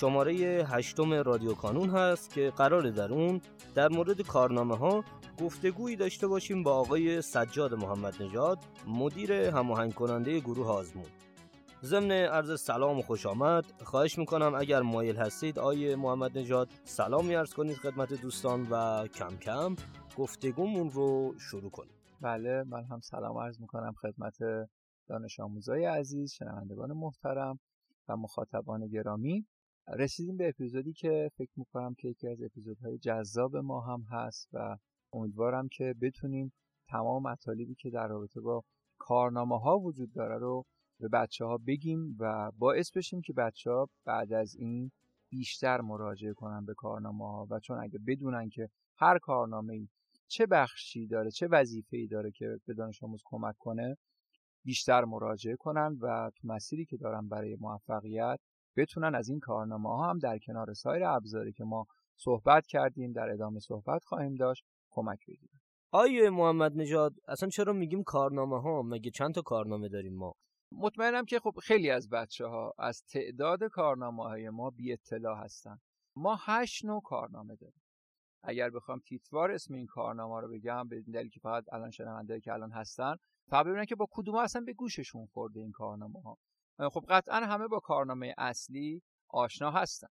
شماره 0.00 0.34
هشتم 0.68 1.12
رادیو 1.12 1.54
کانون 1.54 1.90
هست 1.90 2.30
که 2.30 2.52
قرار 2.56 2.90
در 2.90 3.12
اون 3.12 3.40
در 3.74 3.88
مورد 3.88 4.22
کارنامه 4.22 4.76
ها 4.76 5.04
گفتگویی 5.40 5.96
داشته 5.96 6.26
باشیم 6.26 6.62
با 6.62 6.74
آقای 6.74 7.22
سجاد 7.22 7.74
محمد 7.74 8.22
نژاد 8.22 8.58
مدیر 8.86 9.32
هماهنگ 9.32 9.94
کننده 9.94 10.40
گروه 10.40 10.66
آزمون. 10.66 11.06
ضمن 11.82 12.10
عرض 12.10 12.60
سلام 12.60 12.98
و 12.98 13.02
خوش 13.02 13.26
آمد. 13.26 13.64
خواهش 13.84 14.18
می‌کنم 14.18 14.54
اگر 14.54 14.82
مایل 14.82 15.16
هستید 15.16 15.58
آیه 15.58 15.96
محمد 15.96 16.38
نژاد 16.38 16.68
سلام 16.84 17.30
ارز 17.30 17.54
کنید 17.54 17.76
خدمت 17.76 18.12
دوستان 18.12 18.66
و 18.70 19.06
کم 19.06 19.36
کم 19.36 19.76
گفتگومون 20.16 20.90
رو 20.90 21.34
شروع 21.38 21.70
کنیم. 21.70 21.94
بله 22.20 22.64
من 22.66 22.84
هم 22.84 23.00
سلام 23.00 23.38
عرض 23.38 23.60
می‌کنم 23.60 23.94
خدمت 24.02 24.38
دانش 25.08 25.40
آموزای 25.40 25.84
عزیز 25.84 26.32
شنوندگان 26.32 26.92
محترم 26.92 27.60
و 28.08 28.16
مخاطبان 28.16 28.88
گرامی. 28.88 29.46
رسیدیم 29.96 30.36
به 30.36 30.48
اپیزودی 30.48 30.92
که 30.92 31.30
فکر 31.36 31.52
می‌کنم 31.56 31.94
که 31.94 32.08
یکی 32.08 32.28
از 32.28 32.42
اپیزودهای 32.42 32.98
جذاب 32.98 33.56
ما 33.56 33.80
هم 33.80 34.02
هست 34.10 34.48
و 34.52 34.76
امیدوارم 35.12 35.68
که 35.68 35.94
بتونیم 36.02 36.52
تمام 36.88 37.22
مطالبی 37.22 37.74
که 37.74 37.90
در 37.90 38.08
رابطه 38.08 38.40
با 38.40 38.64
کارنامه 38.98 39.58
ها 39.58 39.78
وجود 39.78 40.12
داره 40.12 40.38
رو 40.38 40.64
به 41.00 41.08
بچه 41.08 41.44
ها 41.44 41.58
بگیم 41.66 42.16
و 42.18 42.50
باعث 42.58 42.92
بشیم 42.96 43.20
که 43.20 43.32
بچه 43.32 43.70
ها 43.70 43.88
بعد 44.04 44.32
از 44.32 44.54
این 44.54 44.90
بیشتر 45.30 45.80
مراجعه 45.80 46.32
کنن 46.32 46.64
به 46.64 46.74
کارنامه 46.74 47.24
ها 47.24 47.46
و 47.50 47.60
چون 47.60 47.78
اگه 47.78 47.98
بدونن 48.06 48.48
که 48.48 48.68
هر 48.96 49.18
کارنامه 49.18 49.74
ای 49.74 49.88
چه 50.26 50.46
بخشی 50.46 51.06
داره 51.06 51.30
چه 51.30 51.46
وظیفه 51.46 51.96
ای 51.96 52.06
داره 52.06 52.30
که 52.30 52.58
به 52.66 52.74
دانش 52.74 53.02
آموز 53.02 53.22
کمک 53.24 53.54
کنه 53.58 53.96
بیشتر 54.64 55.04
مراجعه 55.04 55.56
کنن 55.56 55.98
و 56.00 56.30
تو 56.36 56.48
مسیری 56.48 56.84
که 56.84 56.96
دارن 56.96 57.28
برای 57.28 57.56
موفقیت 57.60 58.40
بتونن 58.78 59.14
از 59.14 59.28
این 59.28 59.40
کارنامه 59.40 59.88
ها 59.88 60.10
هم 60.10 60.18
در 60.18 60.38
کنار 60.38 60.72
سایر 60.72 61.04
ابزاری 61.04 61.52
که 61.52 61.64
ما 61.64 61.86
صحبت 62.16 62.66
کردیم 62.66 63.12
در 63.12 63.30
ادامه 63.30 63.60
صحبت 63.60 64.04
خواهیم 64.04 64.34
داشت 64.34 64.64
کمک 64.90 65.26
بگیرن. 65.28 65.60
آیه 65.92 66.30
محمد 66.30 66.76
نژاد 66.76 67.14
اصلا 67.28 67.48
چرا 67.48 67.72
میگیم 67.72 68.02
کارنامه 68.02 68.60
ها؟ 68.60 68.82
مگه 68.82 69.10
چند 69.10 69.34
تا 69.34 69.42
کارنامه 69.42 69.88
داریم 69.88 70.14
ما؟ 70.16 70.34
مطمئنم 70.72 71.24
که 71.24 71.40
خب 71.40 71.54
خیلی 71.62 71.90
از 71.90 72.08
بچه 72.08 72.46
ها 72.46 72.74
از 72.78 73.02
تعداد 73.12 73.64
کارنامه 73.64 74.22
های 74.22 74.50
ما 74.50 74.70
بی 74.70 74.92
اطلاع 74.92 75.36
هستن. 75.44 75.78
ما 76.16 76.38
هشت 76.40 76.84
نوع 76.84 77.02
کارنامه 77.02 77.56
داریم. 77.56 77.82
اگر 78.42 78.70
بخوام 78.70 78.98
تیتوار 78.98 79.50
اسم 79.50 79.74
این 79.74 79.86
کارنامه 79.86 80.40
رو 80.40 80.48
بگم 80.48 80.88
به 80.88 81.00
دلیلی 81.00 81.30
که 81.30 81.40
فقط 81.40 81.64
الان 81.72 81.90
شنونده 81.90 82.40
که 82.40 82.52
الان 82.52 82.72
هستن 82.72 83.16
فقط 83.50 83.66
ببینن 83.66 83.84
که 83.84 83.94
با 83.94 84.06
کدوم 84.10 84.34
اصلا 84.34 84.62
به 84.66 84.72
گوششون 84.72 85.26
خورده 85.26 85.60
این 85.60 85.72
کارنامه 85.72 86.20
ها. 86.20 86.38
خب 86.78 87.04
قطعا 87.08 87.36
همه 87.36 87.68
با 87.68 87.80
کارنامه 87.80 88.34
اصلی 88.38 89.02
آشنا 89.28 89.70
هستن 89.70 90.08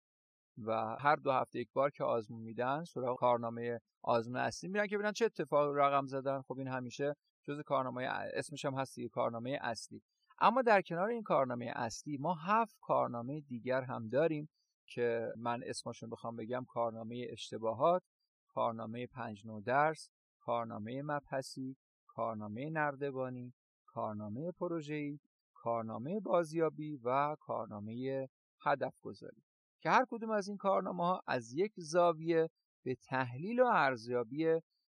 و 0.58 0.96
هر 1.00 1.16
دو 1.16 1.32
هفته 1.32 1.58
یک 1.58 1.72
بار 1.72 1.90
که 1.90 2.04
آزمون 2.04 2.42
میدن 2.42 2.84
سراغ 2.84 3.18
کارنامه 3.18 3.80
آزمون 4.02 4.36
اصلی 4.36 4.70
میرن 4.70 4.86
که 4.86 4.96
ببینن 4.96 5.12
چه 5.12 5.24
اتفاق 5.24 5.76
رقم 5.76 6.06
زدن. 6.06 6.42
خب 6.42 6.58
این 6.58 6.68
همیشه 6.68 7.16
جز 7.42 7.60
کارنامه 7.60 8.04
اسمش 8.34 8.64
هم 8.64 8.74
هست 8.74 9.00
کارنامه 9.00 9.58
اصلی. 9.62 10.02
اما 10.38 10.62
در 10.62 10.82
کنار 10.82 11.08
این 11.08 11.22
کارنامه 11.22 11.72
اصلی 11.76 12.16
ما 12.16 12.34
هفت 12.34 12.76
کارنامه 12.80 13.40
دیگر 13.40 13.82
هم 13.82 14.08
داریم 14.08 14.48
که 14.86 15.32
من 15.36 15.62
اسمشون 15.66 16.10
بخوام 16.10 16.36
بگم 16.36 16.64
کارنامه 16.68 17.26
اشتباهات 17.30 18.02
کارنامه 18.48 19.06
پنج 19.06 19.46
نو 19.46 19.60
درس 19.60 20.10
کارنامه 20.40 21.02
مبحثی 21.02 21.76
کارنامه 22.06 22.70
نردبانی 22.70 23.54
کارنامه 23.86 24.52
پروژه‌ای 24.52 25.18
کارنامه 25.64 26.20
بازیابی 26.20 26.96
و 26.96 27.36
کارنامه 27.40 28.28
هدف 28.60 29.00
گذاری 29.00 29.42
که 29.80 29.90
هر 29.90 30.04
کدوم 30.10 30.30
از 30.30 30.48
این 30.48 30.56
کارنامه 30.56 31.04
ها 31.04 31.22
از 31.26 31.52
یک 31.52 31.72
زاویه 31.76 32.50
به 32.82 32.94
تحلیل 32.94 33.60
و 33.60 33.66
ارزیابی 33.66 34.46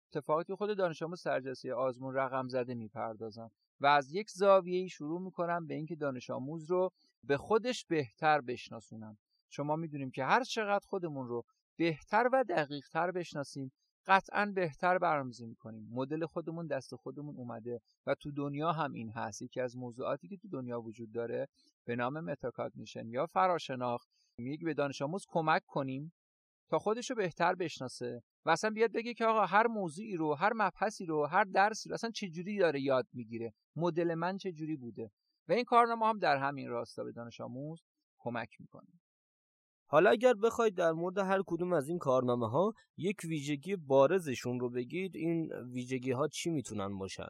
اتفاقاتی 0.09 0.55
خود 0.55 0.77
دانش 0.79 1.03
آموز 1.03 1.21
سرجلسه 1.21 1.75
آزمون 1.75 2.15
رقم 2.15 2.49
زده 2.49 2.75
می‌پردازن 2.75 3.49
و 3.81 3.87
از 3.87 4.13
یک 4.13 4.31
زاویه 4.31 4.89
شروع 4.89 5.21
می‌کنن 5.21 5.67
به 5.67 5.75
اینکه 5.75 5.97
دانش 5.97 6.31
آموز 6.31 6.71
رو 6.71 6.91
به 7.23 7.37
خودش 7.37 7.85
بهتر 7.85 8.41
بشناسونن. 8.41 9.17
شما 9.51 9.77
می‌دونیم 9.77 10.11
که 10.11 10.25
هر 10.25 10.45
چقدر 10.45 10.87
خودمون 10.87 11.29
رو 11.29 11.43
بهتر 11.77 12.29
و 12.33 12.45
دقیقتر 12.49 13.11
بشناسیم 13.11 13.73
قطعا 14.07 14.53
بهتر 14.55 14.99
برنامه‌ریزی 14.99 15.47
می‌کنیم. 15.47 15.89
مدل 15.93 16.27
خودمون 16.27 16.67
دست 16.67 16.95
خودمون 16.95 17.37
اومده 17.37 17.81
و 18.07 18.15
تو 18.15 18.31
دنیا 18.31 18.73
هم 18.73 18.93
این 18.93 19.11
هست. 19.11 19.43
یکی 19.43 19.61
از 19.61 19.77
موضوعاتی 19.77 20.29
که 20.29 20.37
تو 20.37 20.49
دنیا 20.49 20.81
وجود 20.81 21.13
داره 21.13 21.49
به 21.85 21.97
نام 21.97 22.21
metacognition 22.21 23.09
یا 23.09 23.27
فراشناخت. 23.27 24.09
میگه 24.39 24.65
به 24.65 24.75
دانش 24.75 25.03
آموز 25.03 25.25
کمک 25.29 25.63
کنیم 25.67 26.13
تا 26.69 26.79
خودش 26.79 27.11
رو 27.11 27.17
بهتر 27.17 27.55
بشناسه 27.55 28.23
و 28.45 28.51
اصلا 28.51 28.71
بیاد 28.71 28.93
بگه 28.93 29.15
که 29.15 29.27
آقا 29.27 29.47
هر 29.47 29.67
موضوعی 29.67 30.17
رو 30.17 30.35
هر 30.35 30.53
مبحثی 30.55 31.07
رو 31.07 31.27
هر 31.27 31.45
درسی 31.45 31.89
رو 31.89 31.95
اصلا 31.95 32.11
چه 32.11 32.29
جوری 32.29 32.59
داره 32.59 32.81
یاد 32.81 33.07
می‌گیره؟ 33.13 33.53
مدل 33.77 34.15
من 34.15 34.37
چه 34.39 34.53
جوری 34.53 34.77
بوده؟ 34.77 35.11
و 35.49 35.53
این 35.53 35.65
کارنامه 35.65 36.07
هم 36.07 36.19
در 36.19 36.37
همین 36.37 36.69
راستا 36.69 37.05
به 37.05 37.13
دانش 37.13 37.41
آموز 37.41 37.83
کمک 38.19 38.61
می‌کنه. 38.61 38.89
حالا 39.89 40.11
اگر 40.11 40.35
بخواید 40.35 40.75
در 40.75 40.93
مورد 40.93 41.19
هر 41.19 41.43
کدوم 41.47 41.73
از 41.73 41.89
این 41.89 41.99
کارنامه 41.99 42.51
ها 42.51 42.75
یک 42.97 43.17
ویژگی 43.25 43.77
بارزشون 43.77 44.61
رو 44.61 44.71
بگید 44.71 45.17
این 45.17 45.53
ویژگی 45.53 46.11
ها 46.11 46.29
چی 46.29 46.51
می‌تونن 46.51 46.99
باشن؟ 46.99 47.29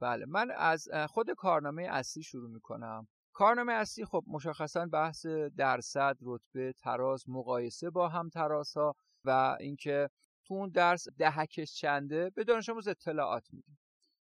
بله 0.00 0.26
من 0.26 0.50
از 0.50 0.88
خود 1.08 1.30
کارنامه 1.30 1.82
اصلی 1.82 2.22
شروع 2.22 2.50
می‌کنم. 2.50 3.08
کارنامه 3.32 3.72
اصلی 3.72 4.04
خب 4.04 4.24
مشخصا 4.26 4.86
بحث 4.86 5.26
درصد 5.56 6.16
رتبه 6.22 6.72
تراز 6.72 7.24
مقایسه 7.28 7.90
با 7.90 8.08
هم 8.08 8.28
تراز 8.28 8.76
ها 8.76 8.94
و 9.24 9.56
اینکه 9.60 10.08
تو 10.46 10.54
اون 10.54 10.70
درس 10.70 11.08
دهکش 11.18 11.74
چنده 11.74 12.30
به 12.30 12.44
دانش 12.44 12.68
آموز 12.68 12.88
اطلاعات 12.88 13.44
میدیم. 13.52 13.78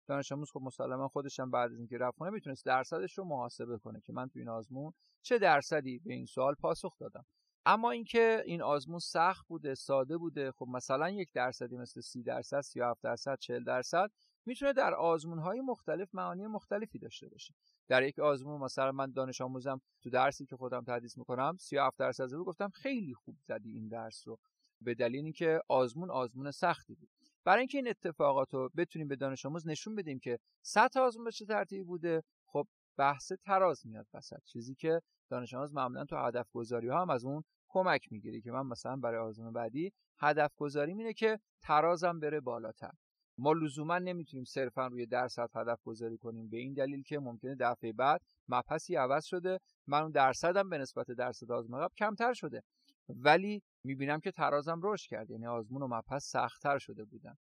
دانش 0.08 0.32
آموز 0.32 0.52
خب 0.52 0.62
مسلما 0.62 1.08
خودش 1.08 1.40
هم 1.40 1.52
بعد 1.52 1.72
از 1.72 1.78
اینکه 1.78 1.98
رفت 1.98 2.18
خونه 2.18 2.32
می‌تونست 2.32 2.66
درصدش 2.66 3.18
رو 3.18 3.24
محاسبه 3.24 3.78
کنه 3.78 4.02
که 4.02 4.14
من 4.14 4.30
تو 4.30 4.40
این 4.40 4.50
آزمون 4.50 4.94
چه 5.22 5.40
درصدی 5.40 6.00
به 6.00 6.14
این 6.14 6.26
سوال 6.26 6.56
پاسخ 6.56 6.98
دادم. 7.00 7.26
اما 7.66 7.92
اینکه 7.92 8.44
این 8.46 8.62
آزمون 8.62 9.00
سخت 9.00 9.48
بوده 9.48 9.76
ساده 9.76 10.18
بوده 10.18 10.52
خب 10.52 10.68
مثلا 10.70 11.10
یک 11.10 11.30
درصدی 11.34 11.78
مثل 11.78 12.02
سی 12.02 12.24
درصد 12.24 12.62
37 12.62 13.02
درصد 13.04 13.38
40 13.40 13.64
درصد 13.64 14.12
می‌تونه 14.46 14.74
در 14.74 14.94
آزمون 14.94 15.40
های 15.40 15.62
مختلف 15.62 16.16
معانی 16.16 16.48
مختلفی 16.48 17.00
داشته 17.00 17.30
باشه. 17.30 17.54
در 17.88 18.04
یک 18.04 18.20
آزمون 18.20 18.62
مثلا 18.62 18.92
من 18.92 19.12
دانش 19.12 19.42
آموزم 19.42 19.82
تو 20.02 20.10
درسی 20.10 20.46
که 20.46 20.56
خودم 20.56 20.84
تدریس 20.84 21.18
می‌کنم 21.18 21.58
37 21.60 22.00
درصد 22.00 22.32
رو 22.32 22.46
گفتم 22.46 22.70
خیلی 22.70 23.14
خوب 23.14 23.38
زدی 23.48 23.72
این 23.72 23.88
درس 23.88 24.28
رو 24.28 24.40
به 24.82 24.94
دلیل 24.94 25.24
اینکه 25.24 25.62
آزمون 25.68 26.12
آزمون 26.12 26.52
سختی 26.52 26.96
بود. 26.96 27.10
برای 27.46 27.60
اینکه 27.60 27.78
این 27.78 27.88
اتفاقات 27.88 28.54
رو 28.54 28.70
بتونیم 28.78 29.08
به 29.08 29.16
دانش 29.16 29.46
آموز 29.46 29.68
نشون 29.68 29.96
بدیم 29.96 30.20
که 30.20 30.40
سطح 30.62 31.00
آزمون 31.00 31.26
به 31.26 31.32
چه 31.32 31.46
ترتیبی 31.46 31.84
بوده 31.84 32.24
خب 32.46 32.68
بحث 32.98 33.32
تراز 33.46 33.88
میاد 33.88 34.08
وسط 34.14 34.44
چیزی 34.44 34.76
که 34.76 35.02
دانش 35.30 35.54
آموز 35.54 35.74
معمولا 35.74 36.06
تو 36.06 36.16
هدف 36.16 36.52
گذاری 36.54 36.88
ها 36.88 37.02
هم 37.02 37.10
از 37.10 37.26
اون 37.26 37.44
کمک 37.68 38.12
می‌گیره 38.12 38.42
که 38.42 38.52
من 38.52 38.68
مثلا 38.68 38.96
برای 38.96 39.20
آزمون 39.20 39.54
بعدی 39.54 39.92
هدف 40.20 40.56
گذاری 40.58 40.92
اینه 40.92 41.14
که 41.14 41.40
ترازم 41.62 42.20
بره 42.20 42.40
بالاتر. 42.40 42.92
ما 43.38 43.54
لزوما 43.54 44.00
نمی‌تونیم 44.00 44.44
صرفا 44.44 44.88
روی 44.88 45.06
درصد 45.06 45.50
هدف 45.56 45.84
گذاری 45.84 46.18
کنیم 46.18 46.50
به 46.50 46.58
این 46.58 46.74
دلیل 46.74 47.04
که 47.04 47.20
ممکنه 47.20 47.56
دفعه 47.60 47.94
بعد 47.94 48.22
مبحثی 48.48 48.96
عوض 48.96 49.26
شده 49.26 49.60
من 49.88 50.02
اون 50.02 50.12
درصدم 50.12 50.70
به 50.70 50.78
نسبت 50.78 51.12
درصد 51.12 51.52
آزمون 51.52 51.82
قبل 51.82 51.96
کمتر 51.98 52.34
شده. 52.34 52.64
ولی 53.10 53.62
می‌بینم 53.84 54.20
که 54.20 54.32
ترازم 54.32 54.80
رشد 54.84 55.10
کرد 55.10 55.32
یعنی 55.32 55.48
آزمون 55.48 55.82
و 55.82 55.88
مبحث 55.88 56.32
سختتر 56.32 56.78
شده 56.78 57.06
بودن. 57.06 57.36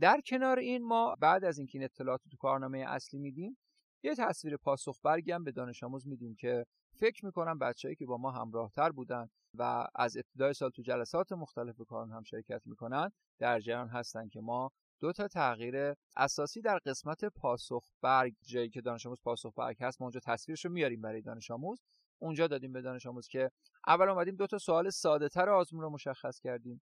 در 0.00 0.20
کنار 0.26 0.58
این 0.58 0.84
ما 0.84 1.16
بعد 1.20 1.44
از 1.44 1.58
اینکه 1.58 1.78
این 1.78 1.84
اطلاعات 1.84 2.20
تو 2.30 2.36
کارنامه 2.36 2.78
اصلی 2.78 3.20
میدیم 3.20 3.56
یه 4.04 4.14
تصویر 4.14 4.56
پاسخ 4.56 5.00
برگم 5.02 5.44
به 5.44 5.52
دانش 5.52 5.82
آموز 5.82 6.06
میدیم 6.06 6.34
که 6.34 6.64
فکر 6.94 7.24
می‌کنم 7.26 7.58
بچههایی 7.58 7.96
که 7.96 8.06
با 8.06 8.16
ما 8.16 8.30
همراهتر 8.30 8.90
بودن 8.90 9.28
و 9.58 9.86
از 9.94 10.16
ابتدای 10.16 10.54
سال 10.54 10.70
تو 10.70 10.82
جلسات 10.82 11.32
مختلف 11.32 11.76
کارون 11.88 12.12
هم 12.12 12.22
شرکت 12.22 12.62
می‌کنن 12.64 13.10
در 13.38 13.60
جریان 13.60 13.88
هستن 13.88 14.28
که 14.28 14.40
ما 14.40 14.70
دو 15.00 15.12
تا 15.12 15.28
تغییر 15.28 15.94
اساسی 16.16 16.60
در 16.60 16.78
قسمت 16.78 17.24
پاسخ 17.24 17.84
برگ 18.02 18.34
جایی 18.42 18.68
که 18.68 18.80
دانش 18.80 19.06
آموز 19.06 19.20
پاسخ 19.22 19.54
برگ 19.56 19.76
هست 19.80 20.00
ما 20.00 20.04
اونجا 20.04 20.20
تصویرش 20.24 20.64
رو 20.64 20.72
میاریم 20.72 21.00
برای 21.00 21.22
دانش 21.22 21.50
آموز. 21.50 21.82
اونجا 22.22 22.46
دادیم 22.46 22.72
به 22.72 22.82
دانش 22.82 23.06
آموز 23.06 23.28
که 23.28 23.50
اول 23.86 24.08
اومدیم 24.08 24.36
دو 24.36 24.46
تا 24.46 24.58
سوال 24.58 24.90
ساده 24.90 25.28
تر 25.28 25.50
آزمون 25.50 25.82
رو 25.82 25.90
مشخص 25.90 26.40
کردیم 26.40 26.82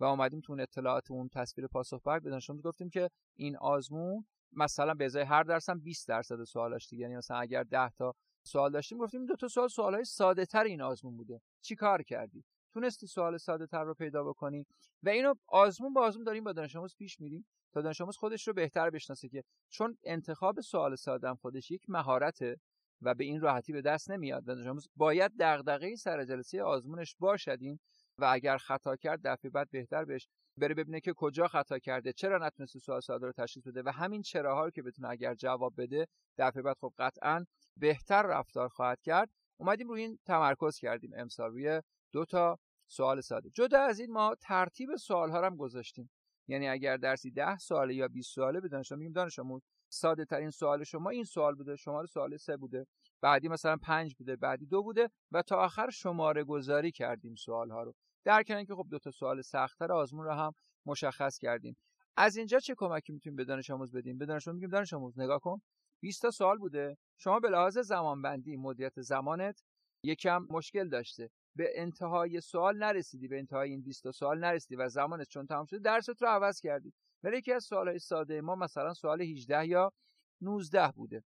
و 0.00 0.04
اومدیم 0.04 0.40
تو 0.40 0.56
اطلاعات 0.60 1.10
اون 1.10 1.28
تصویر 1.28 1.66
پاسخ 1.66 2.02
برگ 2.04 2.22
به 2.22 2.30
دانش 2.30 2.50
آموز 2.50 2.62
گفتیم 2.62 2.90
که 2.90 3.10
این 3.36 3.56
آزمون 3.56 4.24
مثلا 4.52 4.94
به 4.94 5.04
ازای 5.04 5.22
هر 5.22 5.42
درس 5.42 5.68
هم 5.68 5.80
20 5.80 6.08
درصد 6.08 6.44
سوالش 6.44 6.88
دیگه. 6.88 7.02
یعنی 7.02 7.16
مثلا 7.16 7.36
اگر 7.36 7.62
10 7.62 7.90
تا 7.90 8.14
سوال 8.42 8.72
داشتیم 8.72 8.98
گفتیم 8.98 9.26
دو 9.26 9.36
تا 9.36 9.48
سوال 9.48 9.68
سوالای 9.68 10.04
ساده 10.04 10.46
تر 10.46 10.64
این 10.64 10.82
آزمون 10.82 11.16
بوده. 11.16 11.40
چی 11.62 11.74
کار 11.74 12.02
کردی؟ 12.02 12.44
تونستی 12.72 13.06
سوال 13.06 13.36
ساده 13.36 13.66
تر 13.66 13.84
رو 13.84 13.94
پیدا 13.94 14.24
بکنی؟ 14.24 14.66
و 15.02 15.08
اینو 15.08 15.34
آزمون 15.48 15.92
با 15.92 16.06
آزمون 16.06 16.24
داریم 16.24 16.44
با 16.44 16.52
دانش 16.52 16.76
آموز 16.76 16.94
پیش 16.96 17.20
میریم 17.20 17.46
تا 17.72 17.82
دانش 17.82 18.00
آموز 18.00 18.16
خودش 18.16 18.48
رو 18.48 18.54
بهتر 18.54 18.90
بشناسه 18.90 19.28
که 19.28 19.44
چون 19.68 19.96
انتخاب 20.04 20.60
سوال 20.60 20.96
ساده 20.96 21.34
خودش 21.34 21.70
یک 21.70 21.84
مهارته 21.88 22.56
و 23.02 23.14
به 23.14 23.24
این 23.24 23.40
راحتی 23.40 23.72
به 23.72 23.82
دست 23.82 24.10
نمیاد. 24.10 24.44
دانش 24.44 24.66
آموز 24.66 24.88
باید 24.96 25.32
دغدغه 25.38 25.96
سر 25.96 26.24
جلسه 26.24 26.62
آزمونش 26.62 27.16
باشد 27.18 27.58
این 27.60 27.78
و 28.18 28.24
اگر 28.24 28.58
خطا 28.58 28.96
کرد 28.96 29.20
دفعه 29.24 29.50
بعد 29.50 29.70
بهتر 29.70 30.04
بهش 30.04 30.28
بره 30.56 30.74
ببینه 30.74 31.00
که 31.00 31.12
کجا 31.16 31.48
خطا 31.48 31.78
کرده 31.78 32.12
چرا 32.12 32.46
نتونسته 32.46 32.78
سوال 32.78 33.00
ساده 33.00 33.26
رو 33.26 33.32
تشخیص 33.32 33.66
بده 33.66 33.82
و 33.82 33.88
همین 33.92 34.22
چراها 34.22 34.64
رو 34.64 34.70
که 34.70 34.82
بتونه 34.82 35.08
اگر 35.08 35.34
جواب 35.34 35.74
بده 35.78 36.06
دفعه 36.38 36.62
بعد 36.62 36.76
خب 36.80 36.92
قطعا 36.98 37.44
بهتر 37.76 38.22
رفتار 38.22 38.68
خواهد 38.68 39.00
کرد. 39.02 39.30
اومدیم 39.60 39.88
روی 39.88 40.00
این 40.02 40.18
تمرکز 40.26 40.78
کردیم 40.78 41.10
امسال 41.16 41.50
روی 41.50 41.82
دو 42.12 42.24
تا 42.24 42.58
سوال 42.86 43.20
ساده. 43.20 43.50
جدا 43.50 43.80
از 43.80 44.00
این 44.00 44.12
ما 44.12 44.34
ترتیب 44.40 44.96
سوال 44.96 45.30
ها 45.30 45.46
هم 45.46 45.56
گذاشتیم. 45.56 46.10
یعنی 46.48 46.68
اگر 46.68 46.96
درسی 46.96 47.30
ده 47.30 47.58
ساله 47.58 47.94
یا 47.94 48.08
20 48.08 48.34
ساله 48.34 48.60
به 48.60 48.68
دانش 48.68 48.92
میگیم 48.92 49.12
دانش 49.12 49.38
آموز 49.38 49.62
ساده 49.92 50.24
ترین 50.24 50.50
سوال 50.50 50.84
شما 50.84 51.10
این 51.10 51.24
سوال 51.24 51.54
بوده 51.54 51.76
شماره 51.76 52.06
سوال 52.06 52.36
سه 52.36 52.56
بوده 52.56 52.86
بعدی 53.20 53.48
مثلا 53.48 53.76
پنج 53.76 54.14
بوده 54.14 54.36
بعدی 54.36 54.66
دو 54.66 54.82
بوده 54.82 55.10
و 55.32 55.42
تا 55.42 55.56
آخر 55.56 55.90
شماره 55.90 56.44
گذاری 56.44 56.92
کردیم 56.92 57.34
سوال 57.34 57.70
ها 57.70 57.82
رو. 57.82 57.94
در 58.24 58.42
کنار 58.42 58.64
که 58.64 58.74
خب 58.74 58.86
دو 58.90 58.98
تا 58.98 59.10
سوال 59.10 59.42
سختتر 59.42 59.92
آزمون 59.92 60.24
رو 60.24 60.32
هم 60.32 60.52
مشخص 60.86 61.38
کردیم. 61.38 61.76
از 62.16 62.36
اینجا 62.36 62.58
چه 62.58 62.74
کمکی 62.76 63.12
می‌تونیم 63.12 63.36
به 63.36 63.44
دانش 63.44 63.70
آموز 63.70 63.92
بدیم؟ 63.92 64.18
به 64.18 64.26
دانش 64.26 64.48
آموز 64.48 64.54
میگیم 64.56 64.70
دانش 64.70 64.92
آموز 64.92 65.18
نگاه 65.18 65.40
کن. 65.40 65.60
20 66.02 66.22
تا 66.22 66.30
سوال 66.30 66.58
بوده. 66.58 66.96
شما 67.18 67.40
به 67.40 67.48
لحاظ 67.48 67.78
زمانبندی 67.78 68.56
مدیریت 68.56 69.00
زمانت 69.00 69.62
یکم 70.04 70.46
مشکل 70.50 70.88
داشته. 70.88 71.30
به 71.56 71.70
انتهای 71.74 72.40
سوال 72.40 72.78
نرسیدی 72.78 73.28
به 73.28 73.38
انتهای 73.38 73.70
این 73.70 73.82
20 73.82 74.02
تا 74.02 74.12
سوال 74.12 74.38
نرسیدی 74.38 74.76
و 74.76 74.88
زمانت 74.88 75.28
چون 75.28 75.46
تمام 75.46 75.64
شده 75.64 75.78
درست 75.78 76.22
رو 76.22 76.28
عوض 76.28 76.60
کردی. 76.60 76.92
ولی 77.22 77.38
یکی 77.38 77.52
از 77.52 77.64
سوالهای 77.64 77.98
ساده 77.98 78.40
ما 78.40 78.54
مثلا 78.54 78.94
سوال 78.94 79.22
18 79.22 79.66
یا 79.66 79.92
19 80.40 80.92
بوده. 80.96 81.22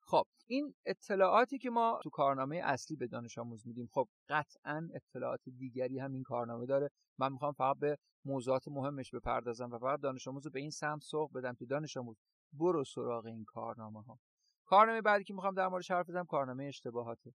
خب 0.00 0.24
این 0.46 0.74
اطلاعاتی 0.86 1.58
که 1.58 1.70
ما 1.70 2.00
تو 2.02 2.10
کارنامه 2.10 2.60
اصلی 2.64 2.96
به 2.96 3.06
دانش 3.06 3.38
آموز 3.38 3.66
میدیم 3.66 3.88
خب 3.92 4.08
قطعا 4.28 4.88
اطلاعات 4.94 5.40
دیگری 5.58 5.98
هم 5.98 6.12
این 6.12 6.22
کارنامه 6.22 6.66
داره. 6.66 6.90
من 7.18 7.32
می‌خوام 7.32 7.52
فقط 7.52 7.78
به 7.78 7.98
موضوعات 8.24 8.68
مهمش 8.68 9.10
بپردازم 9.14 9.70
و 9.70 9.78
فقط 9.78 10.00
دانش 10.00 10.28
آموز 10.28 10.46
رو 10.46 10.52
به 10.52 10.60
این 10.60 10.70
سمت 10.70 11.02
سوق 11.02 11.32
بدم 11.32 11.54
که 11.54 11.66
دانش 11.66 11.96
آموز 11.96 12.16
برو 12.52 12.84
سراغ 12.84 13.26
این 13.26 13.44
کارنامه 13.44 14.02
ها 14.02 14.18
کارنامه 14.66 15.00
بعدی 15.00 15.24
که 15.24 15.34
می‌خوام 15.34 15.54
در 15.54 15.68
موردش 15.68 15.90
حرف 15.90 16.08
بزنم 16.08 16.26
کارنامه 16.26 16.64
اشتباهاته. 16.64 17.34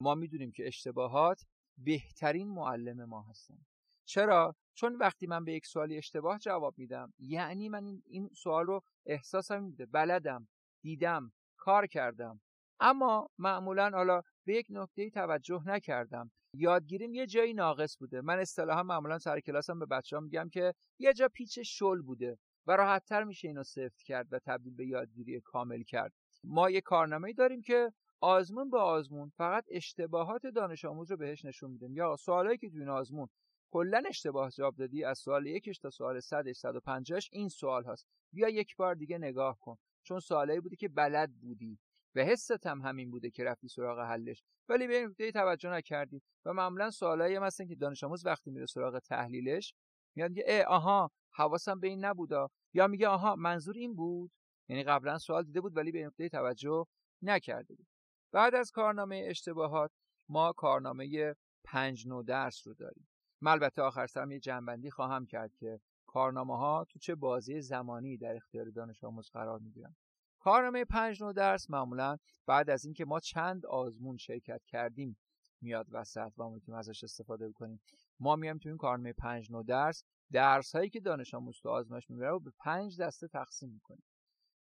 ما 0.00 0.14
می‌دونیم 0.14 0.52
که 0.52 0.66
اشتباهات 0.66 1.42
بهترین 1.78 2.48
معلم 2.48 3.04
ما 3.04 3.22
هستن. 3.22 3.58
چرا؟ 4.04 4.54
چون 4.74 4.96
وقتی 4.96 5.26
من 5.26 5.44
به 5.44 5.52
یک 5.52 5.66
سوالی 5.66 5.98
اشتباه 5.98 6.38
جواب 6.38 6.74
میدم 6.78 7.12
یعنی 7.18 7.68
من 7.68 8.02
این 8.06 8.30
سوال 8.34 8.66
رو 8.66 8.82
احساسم 9.06 9.62
میده. 9.62 9.86
بلدم 9.86 10.48
دیدم 10.82 11.32
کار 11.56 11.86
کردم. 11.86 12.40
اما 12.80 13.28
معمولا 13.38 13.90
حالا 13.90 14.22
به 14.44 14.54
یک 14.54 14.66
نکته 14.70 15.10
توجه 15.10 15.62
نکردم. 15.66 16.30
یادگیریم 16.54 17.14
یه 17.14 17.26
جایی 17.26 17.54
ناقص 17.54 17.96
بوده. 17.98 18.20
من 18.20 18.38
اصطلاحا 18.38 18.82
معمولا 18.82 19.18
سر 19.18 19.40
کلاسم 19.40 19.78
به 19.78 19.86
بچه 19.86 20.16
ها 20.16 20.20
میگم 20.20 20.48
که 20.48 20.74
یه 20.98 21.12
جا 21.12 21.28
پیچ 21.28 21.58
شل 21.58 22.02
بوده 22.02 22.38
و 22.66 22.76
راحتتر 22.76 23.24
میشه 23.24 23.48
اینو 23.48 23.62
سفت 23.62 24.02
کرد 24.02 24.32
و 24.32 24.38
تبدیل 24.38 24.74
به 24.74 24.86
یادگیری 24.86 25.40
کامل 25.40 25.82
کرد. 25.82 26.12
ما 26.44 26.70
یه 26.70 26.80
کارنامه 26.80 27.32
داریم 27.32 27.62
که 27.62 27.92
آزمون 28.20 28.70
به 28.70 28.78
آزمون 28.78 29.28
فقط 29.28 29.64
اشتباهات 29.70 30.46
دانش 30.46 30.84
آموز 30.84 31.10
رو 31.10 31.16
بهش 31.16 31.44
نشون 31.44 31.70
میدیم. 31.70 31.96
یا 31.96 32.16
سوالایی 32.16 32.58
که 32.58 32.70
تو 32.70 32.78
این 32.78 32.88
آزمون 32.88 33.28
کلا 33.72 34.02
اشتباه 34.08 34.50
جواب 34.50 34.76
دادی؟ 34.76 35.04
از 35.04 35.18
سوال 35.18 35.46
یکش 35.46 35.78
تا 35.78 35.90
سوال 35.90 36.20
100 36.20 36.52
150 36.52 37.20
این 37.32 37.48
سوال 37.48 37.84
هست 37.84 38.06
بیا 38.32 38.48
یک 38.48 38.76
بار 38.76 38.94
دیگه 38.94 39.18
نگاه 39.18 39.58
کن. 39.60 39.76
چون 40.02 40.20
سوالایی 40.20 40.60
بودی 40.60 40.76
که 40.76 40.88
بلد 40.88 41.32
بودی. 41.40 41.78
و 42.14 42.20
حست 42.20 42.66
هم 42.66 42.80
همین 42.80 43.10
بوده 43.10 43.30
که 43.30 43.44
رفتی 43.44 43.68
سراغ 43.68 43.98
حلش. 43.98 44.42
ولی 44.68 44.86
به 44.86 44.96
این 44.96 45.06
نکته 45.06 45.32
توجه 45.32 45.70
نکردی. 45.70 46.22
و 46.44 46.52
معمولا 46.52 46.90
سوالایی 46.90 47.38
مثلا 47.38 47.66
که 47.66 47.74
دانش 47.74 48.04
آموز 48.04 48.26
وقتی 48.26 48.50
میره 48.50 48.66
سراغ 48.66 48.98
تحلیلش 48.98 49.74
میاد 50.16 50.30
میگه 50.30 50.44
اه 50.46 50.62
آها 50.64 51.10
حواسم 51.30 51.80
به 51.80 51.88
این 51.88 52.04
نبودا. 52.04 52.50
یا 52.74 52.86
میگه 52.86 53.08
آها 53.08 53.36
منظور 53.36 53.74
این 53.76 53.94
بود؟ 53.94 54.30
یعنی 54.68 54.82
قبلا 54.82 55.18
سوال 55.18 55.44
دیده 55.44 55.60
بود 55.60 55.76
ولی 55.76 55.92
به 55.92 56.06
نکته 56.06 56.28
توجه 56.28 56.86
نکرده 57.22 57.74
بود. 57.74 57.86
بعد 58.32 58.54
از 58.54 58.70
کارنامه 58.70 59.24
اشتباهات 59.28 59.90
ما 60.28 60.52
کارنامه 60.52 61.34
پنج 61.64 62.08
نو 62.08 62.22
درس 62.22 62.66
رو 62.66 62.74
داریم. 62.74 63.08
من 63.44 63.52
البته 63.52 63.82
آخر 63.82 64.06
سرم 64.06 64.30
یه 64.30 64.40
جنبندی 64.40 64.90
خواهم 64.90 65.26
کرد 65.26 65.54
که 65.56 65.80
کارنامه 66.06 66.56
ها 66.56 66.84
تو 66.84 66.98
چه 66.98 67.14
بازی 67.14 67.60
زمانی 67.60 68.16
در 68.16 68.36
اختیار 68.36 68.70
دانش 68.70 69.04
آموز 69.04 69.30
قرار 69.30 69.58
می‌گیرن. 69.58 69.94
کارنامه 70.38 70.84
پنج 70.84 71.22
نو 71.22 71.32
درس 71.32 71.70
معمولا 71.70 72.16
بعد 72.46 72.70
از 72.70 72.84
اینکه 72.84 73.04
ما 73.04 73.20
چند 73.20 73.66
آزمون 73.66 74.16
شرکت 74.16 74.64
کردیم 74.66 75.16
میاد 75.60 75.86
وسط 75.90 76.32
و 76.38 76.48
می‌تونیم 76.48 76.78
ازش 76.78 77.04
استفاده 77.04 77.48
بکنیم. 77.48 77.80
ما 78.20 78.36
میایم 78.36 78.58
تو 78.58 78.68
این 78.68 78.78
کارنامه 78.78 79.12
پنج 79.12 79.52
نو 79.52 79.62
درس 79.62 80.04
درس 80.32 80.76
هایی 80.76 80.90
که 80.90 81.00
دانش 81.00 81.34
آموز 81.34 81.60
تو 81.62 81.68
آزمایش 81.68 82.10
می‌بره 82.10 82.30
رو 82.30 82.40
به 82.40 82.52
پنج 82.58 83.00
دسته 83.00 83.28
تقسیم 83.28 83.70
می‌کنیم. 83.70 84.04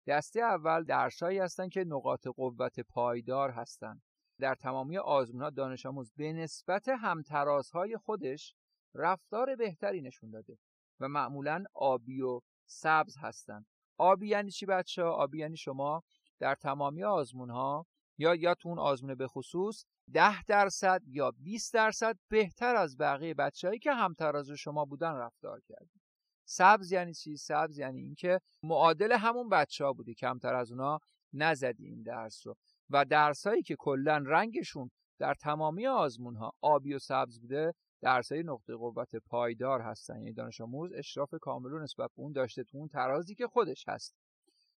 دسته 0.07 0.39
اول 0.39 0.83
درسهایی 0.83 1.39
هستن 1.39 1.69
که 1.69 1.83
نقاط 1.83 2.27
قوت 2.27 2.79
پایدار 2.79 3.51
هستند 3.51 4.01
در 4.39 4.55
تمامی 4.55 4.97
آزمون 4.97 5.41
ها 5.41 5.49
دانش 5.49 5.85
آموز 5.85 6.11
به 6.15 6.33
نسبت 6.33 6.87
همترازهای 6.87 7.97
خودش 7.97 8.55
رفتار 8.93 9.55
بهتری 9.55 10.01
نشون 10.01 10.29
داده 10.29 10.57
و 10.99 11.07
معمولا 11.07 11.63
آبی 11.73 12.21
و 12.21 12.41
سبز 12.65 13.17
هستند 13.17 13.65
آبی 13.97 14.27
یعنی 14.27 14.51
چی 14.51 14.65
بچه؟ 14.65 15.03
آبی 15.03 15.39
یعنی 15.39 15.57
شما 15.57 16.03
در 16.39 16.55
تمامی 16.55 17.03
آزمون 17.03 17.49
ها 17.49 17.85
یا 18.17 18.35
یا 18.35 18.55
تو 18.55 18.69
اون 18.69 18.79
آزمون 18.79 19.15
به 19.15 19.27
خصوص 19.27 19.85
ده 20.13 20.43
درصد 20.43 21.01
یا 21.07 21.31
20 21.31 21.73
درصد 21.73 22.17
بهتر 22.29 22.75
از 22.75 22.97
بقیه 22.97 23.33
بچههایی 23.33 23.79
که 23.79 23.93
همتراز 23.93 24.51
شما 24.51 24.85
بودن 24.85 25.13
رفتار 25.13 25.61
کردید 25.61 26.01
سبز 26.45 26.91
یعنی 26.91 27.13
چی؟ 27.13 27.37
سبز 27.37 27.77
یعنی 27.79 28.01
اینکه 28.01 28.39
معادل 28.63 29.11
همون 29.11 29.49
بچه 29.49 29.85
ها 29.85 29.93
بودی 29.93 30.13
کمتر 30.13 30.55
از 30.55 30.71
اونا 30.71 30.99
نزدی 31.33 31.85
این 31.85 32.03
درس 32.03 32.47
رو. 32.47 32.55
و 32.89 33.05
درسایی 33.05 33.61
که 33.61 33.75
کلا 33.75 34.17
رنگشون 34.17 34.91
در 35.19 35.33
تمامی 35.33 35.87
آزمون 35.87 36.35
ها 36.35 36.53
آبی 36.61 36.93
و 36.93 36.99
سبز 36.99 37.39
بوده 37.39 37.73
درسای 38.01 38.43
نقطه 38.43 38.75
قوت 38.75 39.15
پایدار 39.15 39.81
هستن 39.81 40.15
یعنی 40.15 40.33
دانش 40.33 40.61
آموز 40.61 40.93
اشراف 40.93 41.33
کامل 41.41 41.81
نسبت 41.81 42.09
به 42.15 42.21
اون 42.21 42.31
داشته 42.31 42.63
تو 42.63 42.77
اون 42.77 42.87
ترازی 42.87 43.35
که 43.35 43.47
خودش 43.47 43.85
هست. 43.87 44.15